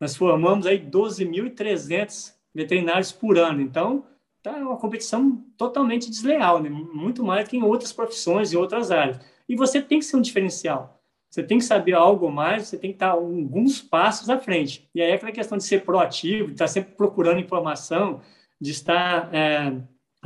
[0.00, 3.60] Nós formamos aí 12.300 veterinários por ano.
[3.60, 4.04] Então,
[4.42, 6.68] tá uma competição totalmente desleal, né?
[6.68, 9.18] muito mais do que em outras profissões e outras áreas.
[9.48, 11.00] E você tem que ser um diferencial.
[11.30, 14.88] Você tem que saber algo mais, você tem que estar alguns passos à frente.
[14.94, 18.20] E aí é aquela questão de ser proativo, de estar sempre procurando informação,
[18.60, 19.76] de estar é,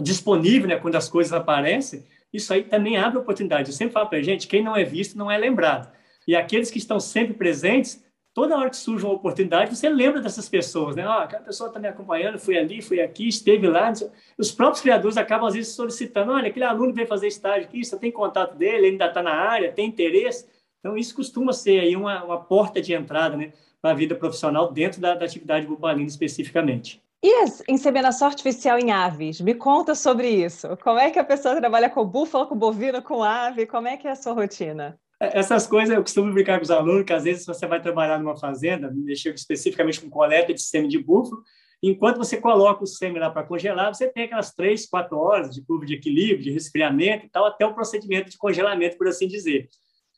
[0.00, 3.70] disponível né, quando as coisas aparecem, isso aí também abre oportunidade.
[3.70, 5.92] Eu sempre falo para a gente, quem não é visto não é lembrado.
[6.26, 8.02] E aqueles que estão sempre presentes,
[8.34, 11.04] toda hora que surge uma oportunidade, você lembra dessas pessoas, né?
[11.04, 13.92] Ah, aquela pessoa está me acompanhando, foi ali, foi aqui, esteve lá.
[14.38, 17.98] Os próprios criadores acabam, às vezes, solicitando, olha, aquele aluno veio fazer estágio aqui, você
[17.98, 20.46] tem contato dele, ele ainda está na área, tem interesse.
[20.80, 24.72] Então, isso costuma ser aí uma, uma porta de entrada né, para a vida profissional
[24.72, 27.02] dentro da, da atividade bubalina especificamente.
[27.24, 29.40] E a inseminação artificial em aves?
[29.40, 30.76] Me conta sobre isso.
[30.78, 33.64] Como é que a pessoa trabalha com búfalo, com bovino, com ave?
[33.64, 34.98] Como é que é a sua rotina?
[35.22, 38.18] É, essas coisas eu costumo brincar com os alunos, que às vezes você vai trabalhar
[38.18, 41.44] numa fazenda, mexer especificamente com coleta de sêmen de búfalo,
[41.80, 45.64] enquanto você coloca o sêmen lá para congelar, você tem aquelas três, quatro horas de
[45.64, 49.68] curva de equilíbrio, de resfriamento e tal, até o procedimento de congelamento, por assim dizer.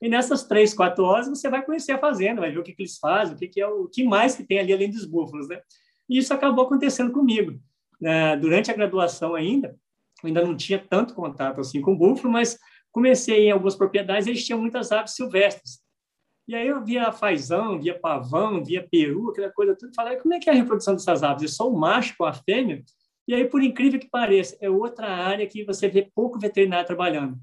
[0.00, 2.82] E nessas três, quatro horas, você vai conhecer a fazenda, vai ver o que, que
[2.82, 5.48] eles fazem, o que, que é o, que mais que tem ali além dos búfalos,
[5.48, 5.60] né?
[6.08, 7.58] E isso acabou acontecendo comigo.
[8.02, 9.74] É, durante a graduação ainda,
[10.22, 12.58] ainda não tinha tanto contato assim com búfalo, mas
[12.94, 15.80] comecei em algumas propriedades, eles tinham muitas aves silvestres.
[16.46, 20.38] E aí eu via fazão, via pavão, via peru, aquela coisa tudo, falei, como é
[20.38, 21.42] que é a reprodução dessas aves?
[21.42, 22.84] É só o macho com a fêmea?
[23.26, 27.36] E aí, por incrível que pareça, é outra área que você vê pouco veterinário trabalhando.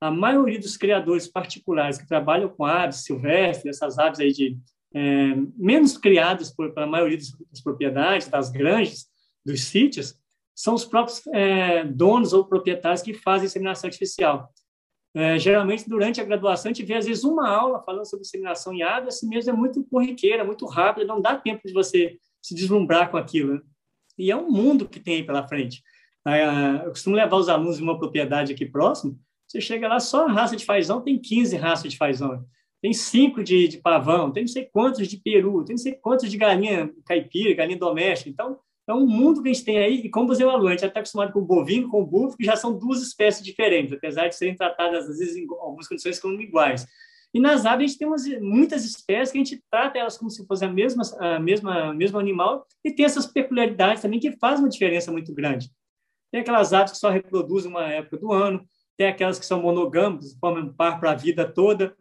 [0.00, 4.58] A maioria dos criadores particulares que trabalham com aves silvestres, essas aves aí de
[4.94, 7.16] é, menos criadas por, pela maioria
[7.50, 9.06] das propriedades, das granjas,
[9.46, 10.18] dos sítios,
[10.54, 14.52] são os próprios é, donos ou proprietários que fazem inseminação artificial.
[15.14, 18.72] É, geralmente, durante a graduação, a gente vê, às vezes, uma aula falando sobre inseminação
[18.72, 22.54] em água, assim mesmo é muito corriqueira, muito rápida, não dá tempo de você se
[22.54, 23.54] deslumbrar com aquilo.
[23.54, 23.60] Né?
[24.18, 25.82] E é um mundo que tem aí pela frente.
[26.26, 30.26] É, eu costumo levar os alunos em uma propriedade aqui próximo, você chega lá, só
[30.26, 32.44] a raça de fazão tem 15 raças de fazão
[32.80, 36.30] tem cinco de, de, pavão, tem não sei quantos de peru, tem não sei quantos
[36.30, 38.30] de galinha caipira, galinha doméstica.
[38.30, 40.80] Então, é um mundo que a gente tem aí, e como você falou, a gente
[40.80, 43.92] já está acostumado com o bovino, com o búfalo, que já são duas espécies diferentes,
[43.92, 46.86] apesar de serem tratadas, às vezes, em algumas condições como iguais.
[47.34, 50.30] E nas aves, a gente tem umas, muitas espécies que a gente trata elas como
[50.30, 54.64] se fosse a mesma, a mesma mesmo animal, e tem essas peculiaridades também que fazem
[54.64, 55.70] uma diferença muito grande.
[56.32, 60.36] Tem aquelas aves que só reproduzem uma época do ano, tem aquelas que são monogâmicas,
[60.40, 61.94] formam um par para a vida toda,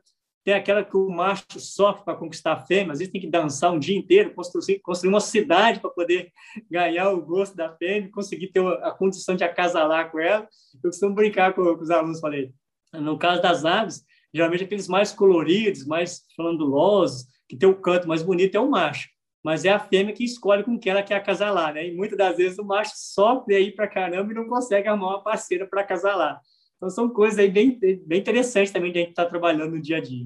[0.47, 3.69] tem aquela que o macho sofre para conquistar a fêmea, às vezes tem que dançar
[3.73, 6.31] um dia inteiro, construir, construir uma cidade para poder
[6.71, 10.47] ganhar o gosto da fêmea, conseguir ter a condição de acasalar com ela.
[10.75, 12.53] Eu costumo brincar com, com os alunos, falei,
[12.93, 18.23] no caso das aves, geralmente aqueles mais coloridos, mais flandulosos, que tem o canto mais
[18.23, 19.09] bonito é o macho,
[19.43, 21.89] mas é a fêmea que escolhe com quem ela quer acasalar, né?
[21.89, 25.23] E muitas das vezes o macho sofre aí para caramba e não consegue arrumar uma
[25.23, 26.39] parceira para acasalar.
[26.77, 29.81] Então são coisas aí bem, bem interessantes também de a gente estar tá trabalhando no
[29.81, 30.25] dia a dia.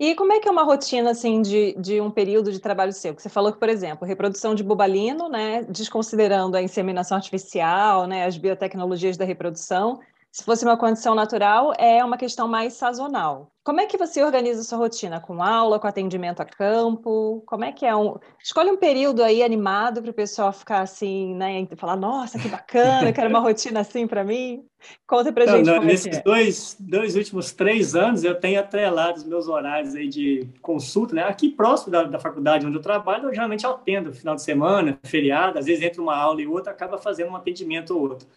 [0.00, 3.12] E como é que é uma rotina assim de, de um período de trabalho seu?
[3.12, 8.38] Você falou que, por exemplo, reprodução de bubalino, né, desconsiderando a inseminação artificial, né, as
[8.38, 10.00] biotecnologias da reprodução,
[10.32, 13.50] se fosse uma condição natural, é uma questão mais sazonal.
[13.64, 15.20] Como é que você organiza a sua rotina?
[15.20, 17.42] Com aula, com atendimento a campo?
[17.46, 18.16] Como é que é um.
[18.42, 21.66] Escolhe um período aí animado para o pessoal ficar assim, né?
[21.76, 24.64] Falar, nossa, que bacana, quero uma rotina assim para mim.
[25.06, 25.66] Conta para gente.
[25.66, 26.22] Não, como nesses é é.
[26.22, 31.24] dois, dois últimos três anos, eu tenho atrelado os meus horários aí de consulta, né?
[31.24, 35.58] Aqui próximo da, da faculdade onde eu trabalho, eu geralmente atendo final de semana, feriado,
[35.58, 38.28] às vezes entre uma aula e outra, acaba fazendo um atendimento ou outro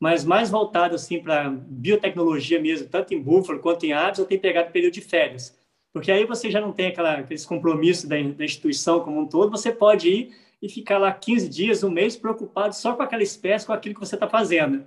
[0.00, 4.40] mas mais voltado assim para biotecnologia mesmo, tanto em búfalo quanto em aves, eu tenho
[4.40, 5.56] pegado período de férias.
[5.92, 9.50] Porque aí você já não tem aquela, aqueles compromissos da, da instituição como um todo,
[9.50, 13.66] você pode ir e ficar lá 15 dias, um mês, preocupado só com aquela espécie,
[13.66, 14.84] com aquilo que você está fazendo.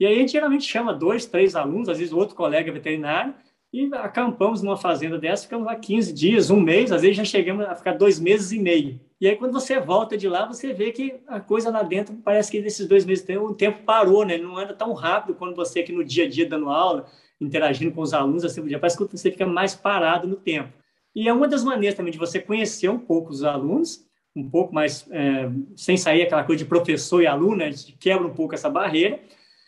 [0.00, 3.34] E aí a gente geralmente chama dois, três alunos, às vezes outro colega veterinário,
[3.74, 7.66] e acampamos numa fazenda dessa, ficamos lá 15 dias, um mês, às vezes já chegamos
[7.66, 9.00] a ficar dois meses e meio.
[9.20, 12.52] E aí, quando você volta de lá, você vê que a coisa lá dentro parece
[12.52, 14.38] que nesses dois meses o tempo parou, né?
[14.38, 17.06] Não anda tão rápido quando você aqui no dia a dia dando aula,
[17.40, 20.72] interagindo com os alunos, assim, parece que você fica mais parado no tempo.
[21.12, 24.06] E é uma das maneiras também de você conhecer um pouco os alunos,
[24.36, 27.70] um pouco mais, é, sem sair aquela coisa de professor e aluno, né?
[27.98, 29.18] Quebra um pouco essa barreira,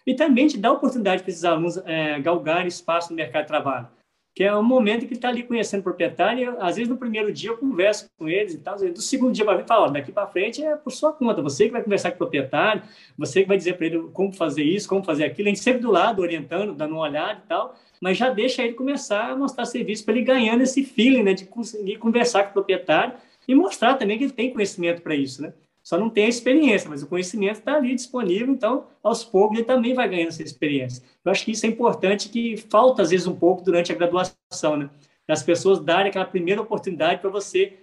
[0.07, 3.95] e também dá a oportunidade para esses alunos é, galgarem espaço no mercado de trabalho.
[4.37, 6.59] Que é o momento que ele está ali conhecendo o proprietário.
[6.61, 8.76] às vezes, no primeiro dia, eu converso com eles e tal.
[8.76, 11.41] Do segundo dia para mim, falo, daqui para frente é por sua conta.
[11.41, 12.82] Você que vai conversar com o proprietário,
[13.16, 15.49] você que vai dizer para ele como fazer isso, como fazer aquilo.
[15.49, 17.74] A gente sempre do lado, orientando, dando uma olhada e tal.
[17.99, 21.47] Mas já deixa ele começar a mostrar serviço para ele ganhando esse feeling né, de
[21.47, 23.14] conseguir conversar com o proprietário
[23.49, 25.55] e mostrar também que ele tem conhecimento para isso, né?
[25.87, 29.64] Só não tem a experiência, mas o conhecimento está ali disponível, então, aos poucos, ele
[29.64, 31.01] também vai ganhando essa experiência.
[31.24, 34.76] Eu acho que isso é importante, que falta, às vezes, um pouco durante a graduação,
[34.76, 34.91] né?
[35.28, 37.74] As pessoas darem aquela primeira oportunidade para você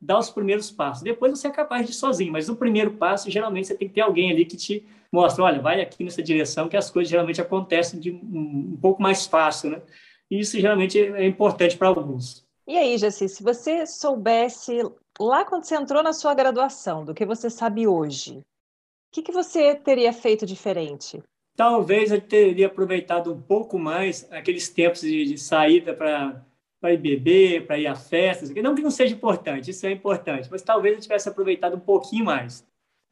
[0.00, 1.02] dar os primeiros passos.
[1.02, 3.94] Depois você é capaz de ir sozinho, mas no primeiro passo, geralmente, você tem que
[3.96, 7.42] ter alguém ali que te mostra, olha, vai aqui nessa direção, que as coisas geralmente
[7.42, 9.82] acontecem de um, pouco mais fácil, né?
[10.30, 12.46] E isso geralmente é importante para alguns.
[12.66, 14.80] E aí, Jessi, se você soubesse
[15.20, 18.42] lá quando você entrou na sua graduação, do que você sabe hoje, o
[19.12, 21.22] que, que você teria feito diferente?
[21.56, 26.44] Talvez eu teria aproveitado um pouco mais aqueles tempos de, de saída para
[26.82, 30.48] para ir beber, para ir a festas, não que não seja importante, isso é importante,
[30.50, 32.66] mas talvez eu tivesse aproveitado um pouquinho mais.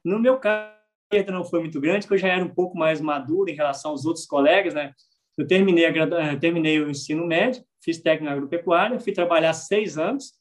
[0.04, 2.76] No meu caso, a perda não foi muito grande, porque eu já era um pouco
[2.76, 4.92] mais maduro em relação aos outros colegas, né?
[5.38, 10.32] Eu terminei, a, terminei o ensino médio, fiz técnico agropecuária, fui trabalhar seis anos,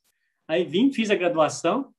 [0.50, 1.94] Aí vim, fiz a graduação,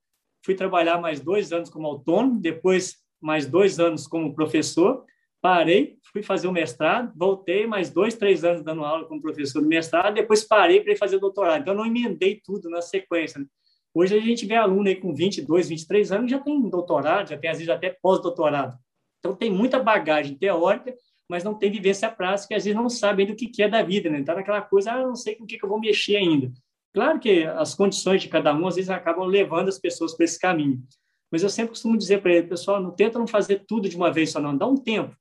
[0.45, 5.05] fui trabalhar mais dois anos como autônomo, depois mais dois anos como professor,
[5.41, 9.69] parei, fui fazer o mestrado, voltei mais dois, três anos dando aula como professor do
[9.69, 11.63] mestrado, depois parei para fazer o doutorado.
[11.63, 13.39] Então, não emendei tudo na sequência.
[13.39, 13.47] Né?
[13.95, 17.51] Hoje a gente vê aluno aí com 22, 23 anos, já tem doutorado, já tem
[17.51, 18.77] às vezes até pós-doutorado.
[19.21, 20.93] Então, tem muita bagagem teórica,
[21.29, 24.11] mas não tem vivência prática, às vezes não sabe ainda o que é da vida,
[24.11, 24.19] né?
[24.19, 26.51] Está naquela coisa, ah, não sei com o que eu vou mexer ainda.
[26.93, 30.39] Claro que as condições de cada um, às vezes, acabam levando as pessoas para esse
[30.39, 30.83] caminho.
[31.31, 34.13] Mas eu sempre costumo dizer para ele, pessoal, não tenta não fazer tudo de uma
[34.13, 34.57] vez só, não.
[34.57, 35.15] Dá um tempo.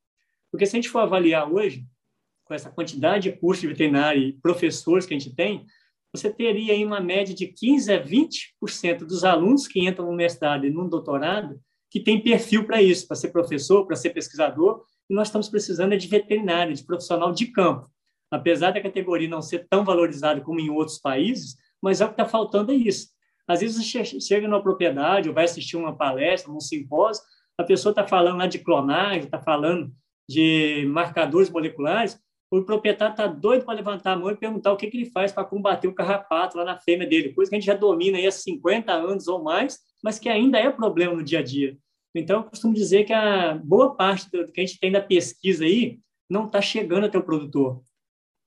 [0.52, 1.86] Porque se a gente for avaliar hoje,
[2.44, 5.68] com essa quantidade de cursos de veterinário e professores que a gente tem,
[6.12, 10.66] você teria aí uma média de 15 a 20% dos alunos que entram no mestrado
[10.66, 11.60] e no doutorado
[11.92, 15.98] que tem perfil para isso, para ser professor, para ser pesquisador, e nós estamos precisando
[15.98, 17.90] de veterinário, de profissional de campo
[18.32, 22.14] apesar da categoria não ser tão valorizada como em outros países, mas é o que
[22.14, 23.10] está faltando é isso.
[23.48, 27.24] Às vezes você chega numa propriedade ou vai assistir uma palestra, um simpósio,
[27.58, 29.92] a pessoa está falando lá de clonagem, está falando
[30.30, 32.20] de marcadores moleculares,
[32.52, 35.32] o proprietário está doido para levantar a mão e perguntar o que, que ele faz
[35.32, 38.26] para combater o carrapato lá na fêmea dele, coisa que a gente já domina aí
[38.26, 41.78] há 50 anos ou mais, mas que ainda é problema no dia a dia.
[42.16, 45.64] Então, eu costumo dizer que a boa parte do que a gente tem da pesquisa
[45.64, 46.00] aí
[46.30, 47.84] não está chegando até o produtor.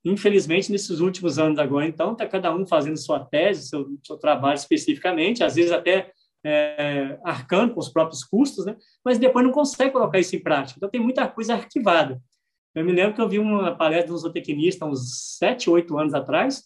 [0.05, 4.55] Infelizmente, nesses últimos anos agora, então, está cada um fazendo sua tese, seu, seu trabalho
[4.55, 6.11] especificamente, às vezes até
[6.43, 8.75] é, arcando com os próprios custos, né?
[9.03, 10.77] mas depois não consegue colocar isso em prática.
[10.77, 12.21] Então, tem muita coisa arquivada.
[12.75, 16.13] Eu me lembro que eu vi uma palestra de um zootecnista uns sete, oito anos
[16.13, 16.63] atrás,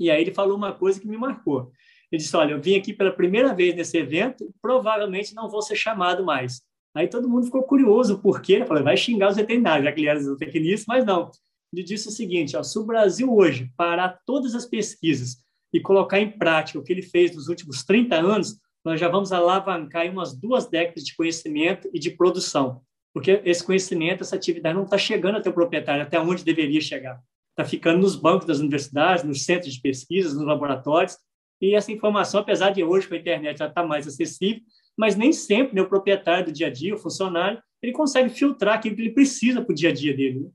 [0.00, 1.70] e aí ele falou uma coisa que me marcou.
[2.10, 5.76] Ele disse, olha, eu vim aqui pela primeira vez nesse evento, provavelmente não vou ser
[5.76, 6.62] chamado mais.
[6.94, 8.54] Aí todo mundo ficou curioso, por quê?
[8.54, 11.30] Ele falou, vai xingar os veterinários, já que ele era zootecnista, mas não
[11.72, 15.38] ele disse o seguinte: ó, se o Brasil hoje parar todas as pesquisas
[15.72, 19.32] e colocar em prática o que ele fez nos últimos 30 anos, nós já vamos
[19.32, 22.82] alavancar umas duas décadas de conhecimento e de produção.
[23.14, 27.20] Porque esse conhecimento, essa atividade não está chegando até o proprietário, até onde deveria chegar.
[27.50, 31.16] Está ficando nos bancos das universidades, nos centros de pesquisas, nos laboratórios.
[31.60, 34.60] E essa informação, apesar de hoje com a internet já estar tá mais acessível,
[34.96, 38.76] mas nem sempre né, o proprietário do dia a dia, o funcionário, ele consegue filtrar
[38.76, 40.40] aquilo que ele precisa para o dia a dia dele.
[40.40, 40.50] Né?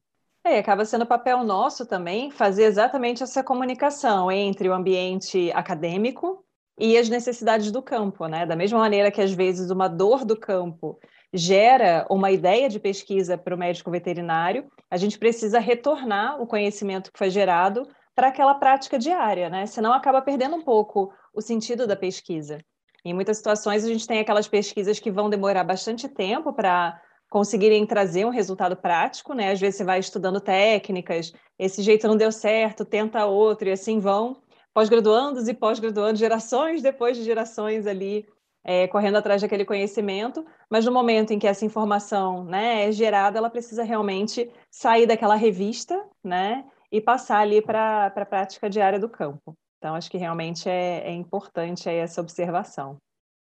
[0.49, 6.41] É, acaba sendo papel nosso também fazer exatamente essa comunicação entre o ambiente acadêmico
[6.79, 8.45] e as necessidades do campo, né?
[8.45, 10.97] Da mesma maneira que às vezes uma dor do campo
[11.33, 17.11] gera uma ideia de pesquisa para o médico veterinário, a gente precisa retornar o conhecimento
[17.11, 17.85] que foi gerado
[18.15, 19.65] para aquela prática diária, né?
[19.65, 22.57] Senão acaba perdendo um pouco o sentido da pesquisa.
[23.03, 26.97] Em muitas situações a gente tem aquelas pesquisas que vão demorar bastante tempo para
[27.29, 29.51] conseguirem trazer um resultado prático, né?
[29.51, 33.99] Às vezes você vai estudando técnicas, esse jeito não deu certo, tenta outro, e assim
[33.99, 34.37] vão
[34.73, 38.27] pós-graduandos e pós-graduandos, gerações depois de gerações ali,
[38.63, 43.37] é, correndo atrás daquele conhecimento, mas no momento em que essa informação né, é gerada,
[43.37, 49.09] ela precisa realmente sair daquela revista né, e passar ali para a prática diária do
[49.09, 49.55] campo.
[49.77, 52.97] Então, acho que realmente é, é importante essa observação.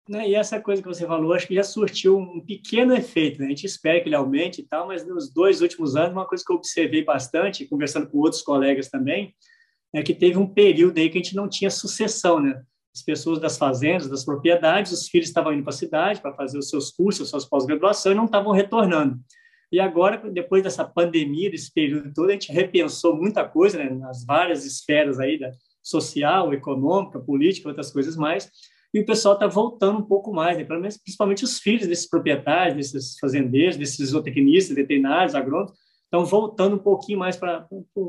[0.09, 0.29] Né?
[0.29, 3.41] E essa coisa que você falou, acho que já surtiu um pequeno efeito.
[3.41, 3.47] Né?
[3.47, 6.45] A gente espera que ele aumente e tal, mas nos dois últimos anos, uma coisa
[6.47, 9.35] que eu observei bastante, conversando com outros colegas também,
[9.93, 12.63] é que teve um período aí que a gente não tinha sucessão, né?
[12.95, 16.59] As pessoas das fazendas, das propriedades, os filhos estavam indo para a cidade para fazer
[16.59, 19.19] os seus cursos, as suas pós-graduação e não estavam retornando.
[19.71, 24.25] E agora, depois dessa pandemia, desse período todo, a gente repensou muita coisa né, nas
[24.25, 25.51] várias esferas aí da
[25.83, 28.51] social, econômica, política, outras coisas mais.
[28.97, 30.65] E o pessoal está voltando um pouco mais, né?
[30.65, 35.75] principalmente os filhos desses proprietários, desses fazendeiros, desses zootecnistas, veterinários, agrônomos,
[36.05, 37.69] estão voltando um pouquinho mais para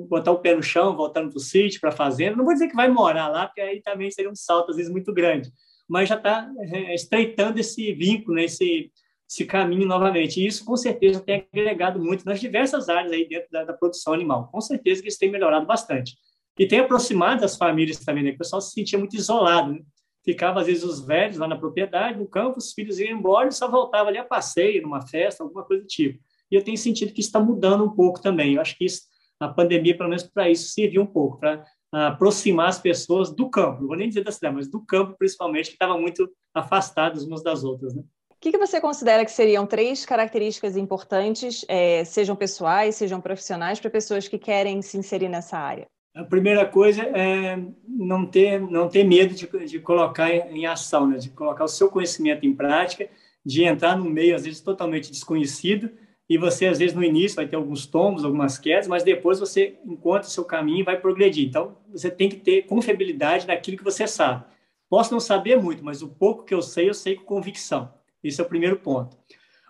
[0.10, 2.38] botar o pé no chão, voltando para o sítio, para a fazenda.
[2.38, 4.90] Não vou dizer que vai morar lá, porque aí também seria um salto, às vezes,
[4.90, 5.52] muito grande,
[5.90, 8.46] mas já está é, estreitando esse vínculo, né?
[8.46, 8.90] esse,
[9.30, 10.40] esse caminho novamente.
[10.40, 14.14] E isso, com certeza, tem agregado muito nas diversas áreas aí dentro da, da produção
[14.14, 14.48] animal.
[14.50, 16.14] Com certeza que isso tem melhorado bastante.
[16.58, 18.32] E tem aproximado as famílias também, né?
[18.32, 19.82] O pessoal se sentia muito isolado, né?
[20.28, 23.54] Ficava, às vezes, os velhos lá na propriedade, no campo, os filhos iam embora e
[23.54, 26.20] só voltava ali a passeio, numa festa, alguma coisa do tipo.
[26.52, 28.56] E eu tenho sentido que está mudando um pouco também.
[28.56, 29.04] Eu acho que isso,
[29.40, 31.64] a pandemia, pelo menos para isso, serviu um pouco, para
[31.94, 33.80] aproximar as pessoas do campo.
[33.80, 37.42] Não vou nem dizer da cidade, mas do campo, principalmente, que estavam muito afastados umas
[37.42, 38.04] das outras, né?
[38.30, 43.80] O que, que, você considera que seriam três características importantes, é, sejam pessoais, sejam profissionais,
[43.80, 45.88] para pessoas que querem se inserir nessa área?
[46.18, 51.20] A primeira coisa é não ter, não ter medo de, de colocar em ação, né?
[51.20, 53.08] de colocar o seu conhecimento em prática,
[53.46, 55.92] de entrar num meio, às vezes, totalmente desconhecido,
[56.28, 59.78] e você, às vezes, no início vai ter alguns tombos, algumas quedas, mas depois você
[59.86, 61.48] encontra o seu caminho e vai progredir.
[61.48, 64.44] Então, você tem que ter confiabilidade naquilo que você sabe.
[64.90, 67.94] Posso não saber muito, mas o pouco que eu sei, eu sei com convicção.
[68.24, 69.16] Esse é o primeiro ponto.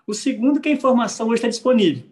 [0.06, 2.04] O segundo, que a informação hoje está disponível.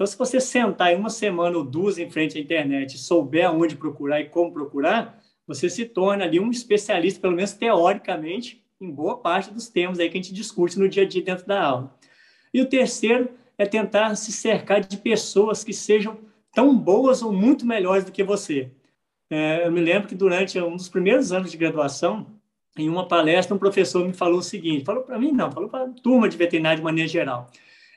[0.00, 3.46] Então, se você sentar em uma semana ou duas em frente à internet e souber
[3.46, 8.90] aonde procurar e como procurar, você se torna ali um especialista, pelo menos teoricamente, em
[8.90, 11.62] boa parte dos temas aí que a gente discute no dia a dia dentro da
[11.62, 11.94] aula.
[12.54, 13.28] E o terceiro
[13.58, 16.16] é tentar se cercar de pessoas que sejam
[16.54, 18.70] tão boas ou muito melhores do que você.
[19.28, 22.26] É, eu me lembro que durante um dos primeiros anos de graduação,
[22.74, 25.84] em uma palestra, um professor me falou o seguinte: falou para mim, não, falou para
[25.84, 27.50] a turma de veterinária de maneira geral.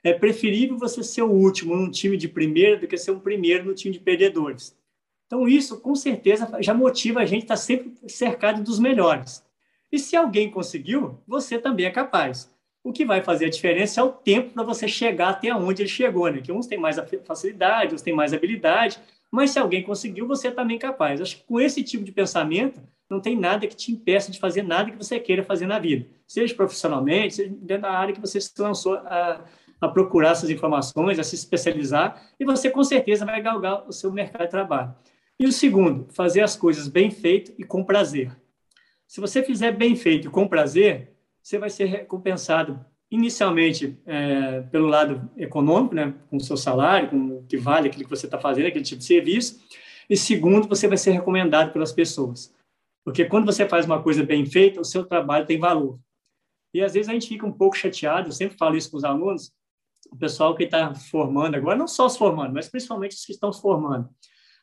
[0.03, 3.63] É preferível você ser o último num time de primeiro do que ser um primeiro
[3.65, 4.77] no time de perdedores.
[5.25, 9.43] Então, isso, com certeza, já motiva a gente estar sempre cercado dos melhores.
[9.91, 12.53] E se alguém conseguiu, você também é capaz.
[12.83, 15.89] O que vai fazer a diferença é o tempo para você chegar até onde ele
[15.89, 16.41] chegou, né?
[16.41, 18.99] Que uns têm mais facilidade, outros têm mais habilidade,
[19.31, 21.21] mas se alguém conseguiu, você é também capaz.
[21.21, 24.63] Acho que com esse tipo de pensamento, não tem nada que te impeça de fazer
[24.63, 28.41] nada que você queira fazer na vida, seja profissionalmente, seja dentro da área que você
[28.41, 29.43] se lançou a,
[29.85, 34.11] a procurar essas informações, a se especializar, e você com certeza vai galgar o seu
[34.11, 34.95] mercado de trabalho.
[35.39, 38.35] E o segundo, fazer as coisas bem feito e com prazer.
[39.07, 44.87] Se você fizer bem feito e com prazer, você vai ser recompensado inicialmente é, pelo
[44.87, 48.39] lado econômico, né, com o seu salário, com o que vale aquilo que você está
[48.39, 49.61] fazendo, aquele tipo de serviço,
[50.09, 52.53] e segundo, você vai ser recomendado pelas pessoas.
[53.05, 55.99] Porque quando você faz uma coisa bem feita, o seu trabalho tem valor.
[56.73, 59.03] E às vezes a gente fica um pouco chateado, eu sempre falo isso com os
[59.03, 59.51] alunos,
[60.13, 63.51] o pessoal que está formando agora, não só se formando, mas principalmente os que estão
[63.51, 64.07] se formando.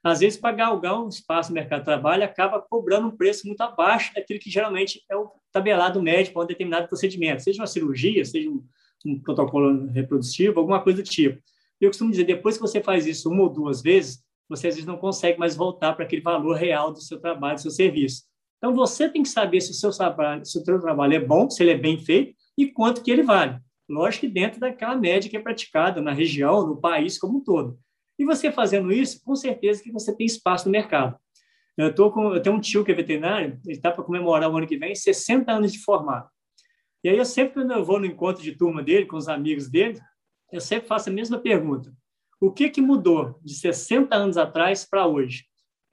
[0.03, 3.61] Às vezes, para galgar um espaço no mercado de trabalho, acaba cobrando um preço muito
[3.61, 8.24] abaixo daquilo que geralmente é o tabelado médio para um determinado procedimento, seja uma cirurgia,
[8.24, 8.64] seja um,
[9.05, 11.42] um protocolo reprodutivo, alguma coisa do tipo.
[11.80, 14.86] Eu costumo dizer, depois que você faz isso uma ou duas vezes, você às vezes
[14.86, 18.22] não consegue mais voltar para aquele valor real do seu trabalho, do seu serviço.
[18.59, 21.51] Então, você tem que saber se o seu trabalho, se o seu trabalho é bom,
[21.51, 23.59] se ele é bem feito e quanto que ele vale.
[23.91, 27.76] Lógico que dentro daquela média que é praticada na região, no país como um todo.
[28.16, 31.18] E você fazendo isso, com certeza que você tem espaço no mercado.
[31.76, 34.57] Eu, tô com, eu tenho um tio que é veterinário, ele está para comemorar o
[34.57, 36.28] ano que vem 60 anos de formado.
[37.03, 39.68] E aí, eu sempre, quando eu vou no encontro de turma dele, com os amigos
[39.68, 39.99] dele,
[40.53, 41.93] eu sempre faço a mesma pergunta.
[42.41, 45.47] O que, que mudou de 60 anos atrás para hoje?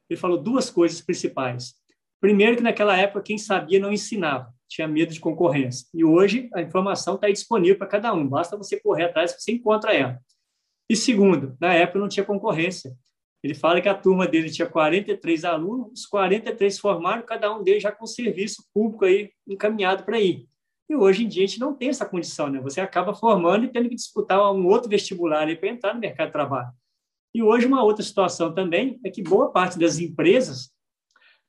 [0.09, 1.73] Ele falou duas coisas principais.
[2.19, 5.87] Primeiro, que naquela época quem sabia não ensinava, tinha medo de concorrência.
[5.93, 9.51] E hoje a informação está disponível para cada um, basta você correr atrás que você
[9.51, 10.19] encontra ela.
[10.89, 12.95] E segundo, na época não tinha concorrência.
[13.43, 17.83] Ele fala que a turma dele tinha 43 alunos, os 43 formaram, cada um deles
[17.83, 20.47] já com serviço público aí encaminhado para ir.
[20.89, 22.61] E hoje em dia a gente não tem essa condição, né?
[22.61, 26.33] Você acaba formando e tendo que disputar um outro vestibular para entrar no mercado de
[26.33, 26.71] trabalho.
[27.33, 30.71] E hoje uma outra situação também é que boa parte das empresas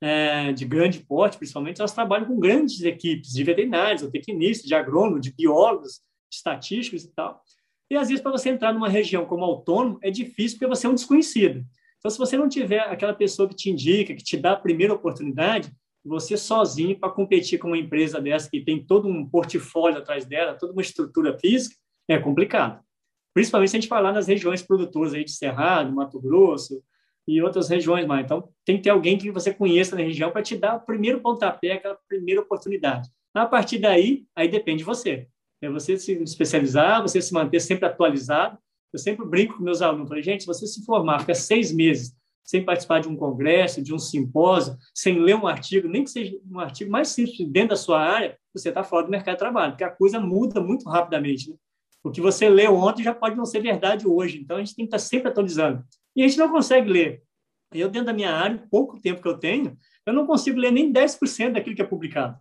[0.00, 4.74] é, de grande porte, principalmente, elas trabalham com grandes equipes de veterinários, ou tecnistas, de
[4.74, 7.42] agrônomos, de biólogos, de estatísticos e tal.
[7.90, 10.90] E às vezes, para você entrar numa região como autônomo, é difícil porque você é
[10.90, 11.64] um desconhecido.
[11.98, 14.94] Então, se você não tiver aquela pessoa que te indica, que te dá a primeira
[14.94, 15.72] oportunidade,
[16.04, 20.54] você sozinho para competir com uma empresa dessa que tem todo um portfólio atrás dela,
[20.54, 21.74] toda uma estrutura física,
[22.08, 22.82] é complicado.
[23.34, 26.82] Principalmente se a gente falar nas regiões produtoras aí de Cerrado, Mato Grosso,
[27.28, 28.24] e outras regiões mais.
[28.24, 31.20] Então, tem que ter alguém que você conheça na região para te dar o primeiro
[31.20, 33.10] pontapé, aquela primeira oportunidade.
[33.34, 35.28] A partir daí, aí depende de você.
[35.60, 38.58] É você se especializar, você se manter sempre atualizado,
[38.90, 42.16] Eu sempre brinco com meus alunos, falei, gente, se você se formar, ficar seis meses
[42.42, 46.34] sem participar de um congresso, de um simpósio, sem ler um artigo, nem que seja
[46.50, 49.72] um artigo mais simples dentro da sua área, você está fora do mercado de trabalho,
[49.72, 51.50] porque a coisa muda muito rapidamente.
[51.50, 51.56] Né?
[52.02, 54.86] O que você leu ontem já pode não ser verdade hoje, então a gente tem
[54.86, 55.84] que estar sempre atualizando.
[56.18, 57.22] E a gente não consegue ler.
[57.72, 60.92] Eu, dentro da minha área, pouco tempo que eu tenho, eu não consigo ler nem
[60.92, 62.36] 10% daquilo que é publicado.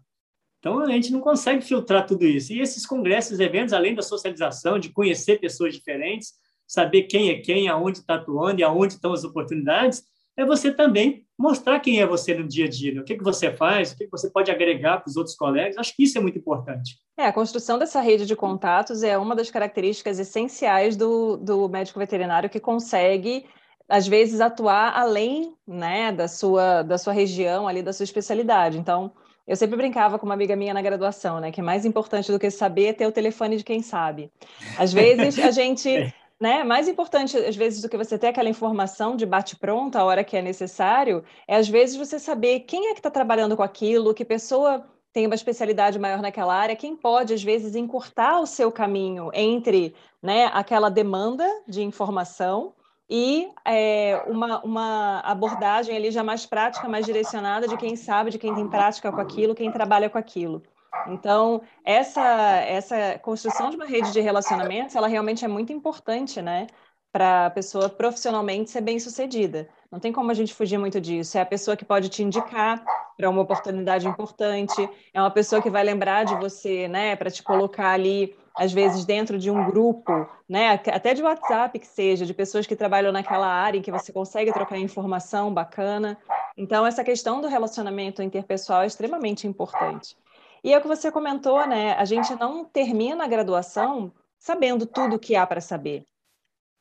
[0.57, 2.51] Então, a gente não consegue filtrar tudo isso.
[2.51, 6.34] E esses congressos, eventos, além da socialização, de conhecer pessoas diferentes,
[6.67, 10.03] saber quem é quem, aonde está atuando e aonde estão as oportunidades,
[10.36, 13.01] é você também mostrar quem é você no dia a dia, né?
[13.01, 15.78] o que, que você faz, o que, que você pode agregar para os outros colegas.
[15.78, 16.97] Acho que isso é muito importante.
[17.15, 21.99] É, a construção dessa rede de contatos é uma das características essenciais do, do médico
[21.99, 23.45] veterinário que consegue
[23.88, 28.78] às vezes atuar além né, da, sua, da sua região ali, da sua especialidade.
[28.78, 29.12] Então,
[29.48, 31.52] eu sempre brincava com uma amiga minha na graduação, né?
[31.52, 34.30] Que é mais importante do que saber é ter o telefone de quem sabe.
[34.78, 36.64] Às vezes a gente né?
[36.64, 40.38] Mais importante, às vezes, do que você ter aquela informação de bate-pronto a hora que
[40.38, 44.24] é necessário, é às vezes você saber quem é que está trabalhando com aquilo, que
[44.24, 49.32] pessoa tem uma especialidade maior naquela área, quem pode, às vezes, encurtar o seu caminho
[49.34, 52.74] entre né, aquela demanda de informação
[53.10, 58.38] e é, uma, uma abordagem ali já mais prática, mais direcionada de quem sabe, de
[58.38, 60.62] quem tem prática com aquilo, quem trabalha com aquilo.
[61.08, 66.68] Então, essa, essa construção de uma rede de relacionamentos, ela realmente é muito importante, né?
[67.12, 69.70] Para a pessoa profissionalmente ser bem sucedida.
[69.89, 71.38] Não tem como a gente fugir muito disso.
[71.38, 72.84] É a pessoa que pode te indicar
[73.16, 77.16] para uma oportunidade importante, é uma pessoa que vai lembrar de você, né?
[77.16, 80.72] Para te colocar ali, às vezes, dentro de um grupo, né?
[80.72, 84.51] Até de WhatsApp que seja, de pessoas que trabalham naquela área em que você consegue
[84.51, 86.18] trocar informação bacana.
[86.58, 90.18] Então, essa questão do relacionamento interpessoal é extremamente importante.
[90.64, 91.93] E é o que você comentou, né?
[91.93, 96.03] A gente não termina a graduação sabendo tudo o que há para saber.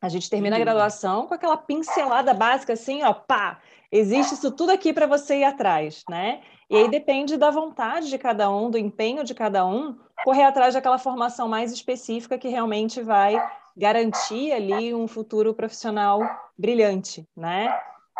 [0.00, 3.58] A gente termina a graduação com aquela pincelada básica, assim, ó, pá,
[3.90, 6.42] existe isso tudo aqui para você ir atrás, né?
[6.68, 10.74] E aí depende da vontade de cada um, do empenho de cada um, correr atrás
[10.74, 13.40] daquela formação mais específica que realmente vai
[13.76, 16.20] garantir ali um futuro profissional
[16.58, 17.68] brilhante, né?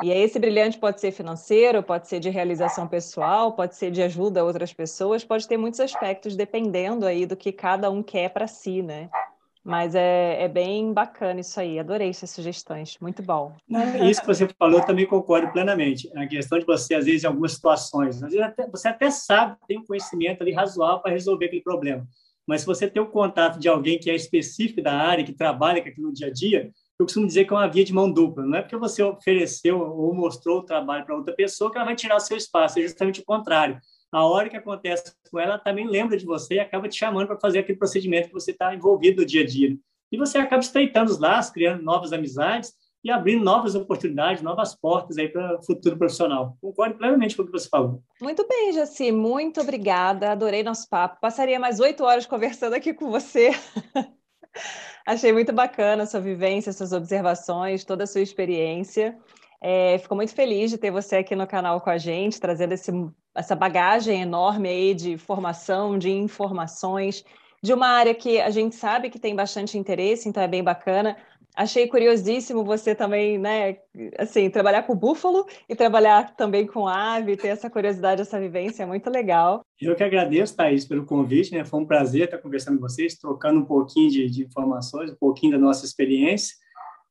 [0.02, 4.40] E esse brilhante pode ser financeiro, pode ser de realização pessoal, pode ser de ajuda
[4.40, 8.46] a outras pessoas, pode ter muitos aspectos dependendo aí do que cada um quer para
[8.46, 9.08] si, né?
[9.66, 13.52] Mas é, é, bem bacana isso aí, adorei essas sugestões, muito bom.
[14.08, 16.08] Isso que você falou, eu também concordo plenamente.
[16.16, 19.56] A questão de você, às vezes, em algumas situações, às vezes até, você até sabe,
[19.66, 22.06] tem um conhecimento ali razoável para resolver aquele problema,
[22.46, 25.82] mas se você tem o contato de alguém que é específico da área, que trabalha
[25.82, 28.08] com aquilo no dia a dia, eu costumo dizer que é uma via de mão
[28.08, 28.46] dupla.
[28.46, 31.96] Não é porque você ofereceu ou mostrou o trabalho para outra pessoa que ela vai
[31.96, 33.80] tirar o seu espaço, é justamente o contrário.
[34.12, 37.26] A hora que acontece com ela, ela também lembra de você e acaba te chamando
[37.26, 39.76] para fazer aquele procedimento que você está envolvido no dia a dia.
[40.10, 45.18] E você acaba estreitando os laços, criando novas amizades e abrindo novas oportunidades, novas portas
[45.18, 46.56] aí para o futuro profissional.
[46.60, 48.02] Concordo plenamente com o que você falou.
[48.20, 50.32] Muito bem, Jaci, muito obrigada.
[50.32, 51.20] Adorei nosso papo.
[51.20, 53.50] Passaria mais oito horas conversando aqui com você.
[55.06, 59.16] Achei muito bacana a sua vivência, suas observações, toda a sua experiência.
[59.60, 62.90] É, fico muito feliz de ter você aqui no canal com a gente, trazendo esse,
[63.36, 67.24] essa bagagem enorme aí de formação, de informações,
[67.62, 71.16] de uma área que a gente sabe que tem bastante interesse, então é bem bacana.
[71.54, 73.78] Achei curiosíssimo você também, né,
[74.18, 78.86] assim, trabalhar com búfalo e trabalhar também com ave, ter essa curiosidade, essa vivência, é
[78.86, 79.64] muito legal.
[79.80, 81.64] Eu que agradeço, Thaís, pelo convite, né?
[81.64, 85.52] Foi um prazer estar conversando com vocês, trocando um pouquinho de, de informações, um pouquinho
[85.52, 86.54] da nossa experiência.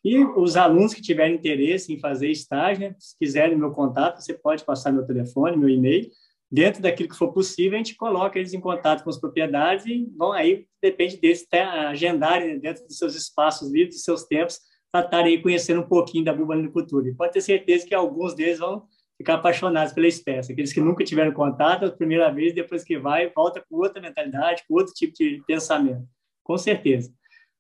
[0.06, 4.36] E os alunos que tiverem interesse em fazer estágio, né, se quiserem meu contato, você
[4.36, 6.08] pode passar meu telefone, meu e-mail,
[6.52, 10.08] dentro daquilo que for possível, a gente coloca eles em contato com as propriedades e
[10.16, 14.60] vão aí, depende deles, agendarem dentro dos seus espaços livres, dos seus tempos,
[14.92, 17.10] para estarem conhecendo um pouquinho da bubalinicultura.
[17.10, 18.86] E pode ter certeza que alguns deles vão
[19.18, 20.54] ficar apaixonados pela espécie.
[20.54, 24.64] Aqueles que nunca tiveram contato, a primeira vez, depois que vai, volta com outra mentalidade,
[24.68, 26.06] com outro tipo de pensamento.
[26.44, 27.12] Com certeza.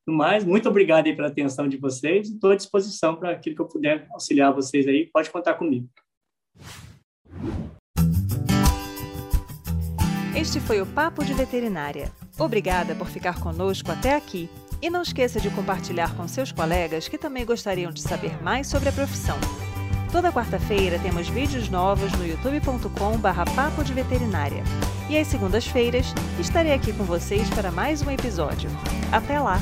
[0.07, 2.29] No mais, muito obrigado aí pela atenção de vocês.
[2.29, 5.09] Estou à disposição para aquilo que eu puder auxiliar vocês aí.
[5.11, 5.89] Pode contar comigo.
[10.35, 12.11] Este foi o Papo de Veterinária.
[12.37, 14.47] Obrigada por ficar conosco até aqui.
[14.81, 18.89] E não esqueça de compartilhar com seus colegas que também gostariam de saber mais sobre
[18.89, 19.37] a profissão.
[20.11, 24.63] Toda quarta-feira temos vídeos novos no youtube.com/barra Papo de Veterinária.
[25.09, 28.69] E às segundas-feiras estarei aqui com vocês para mais um episódio.
[29.11, 29.59] Até lá!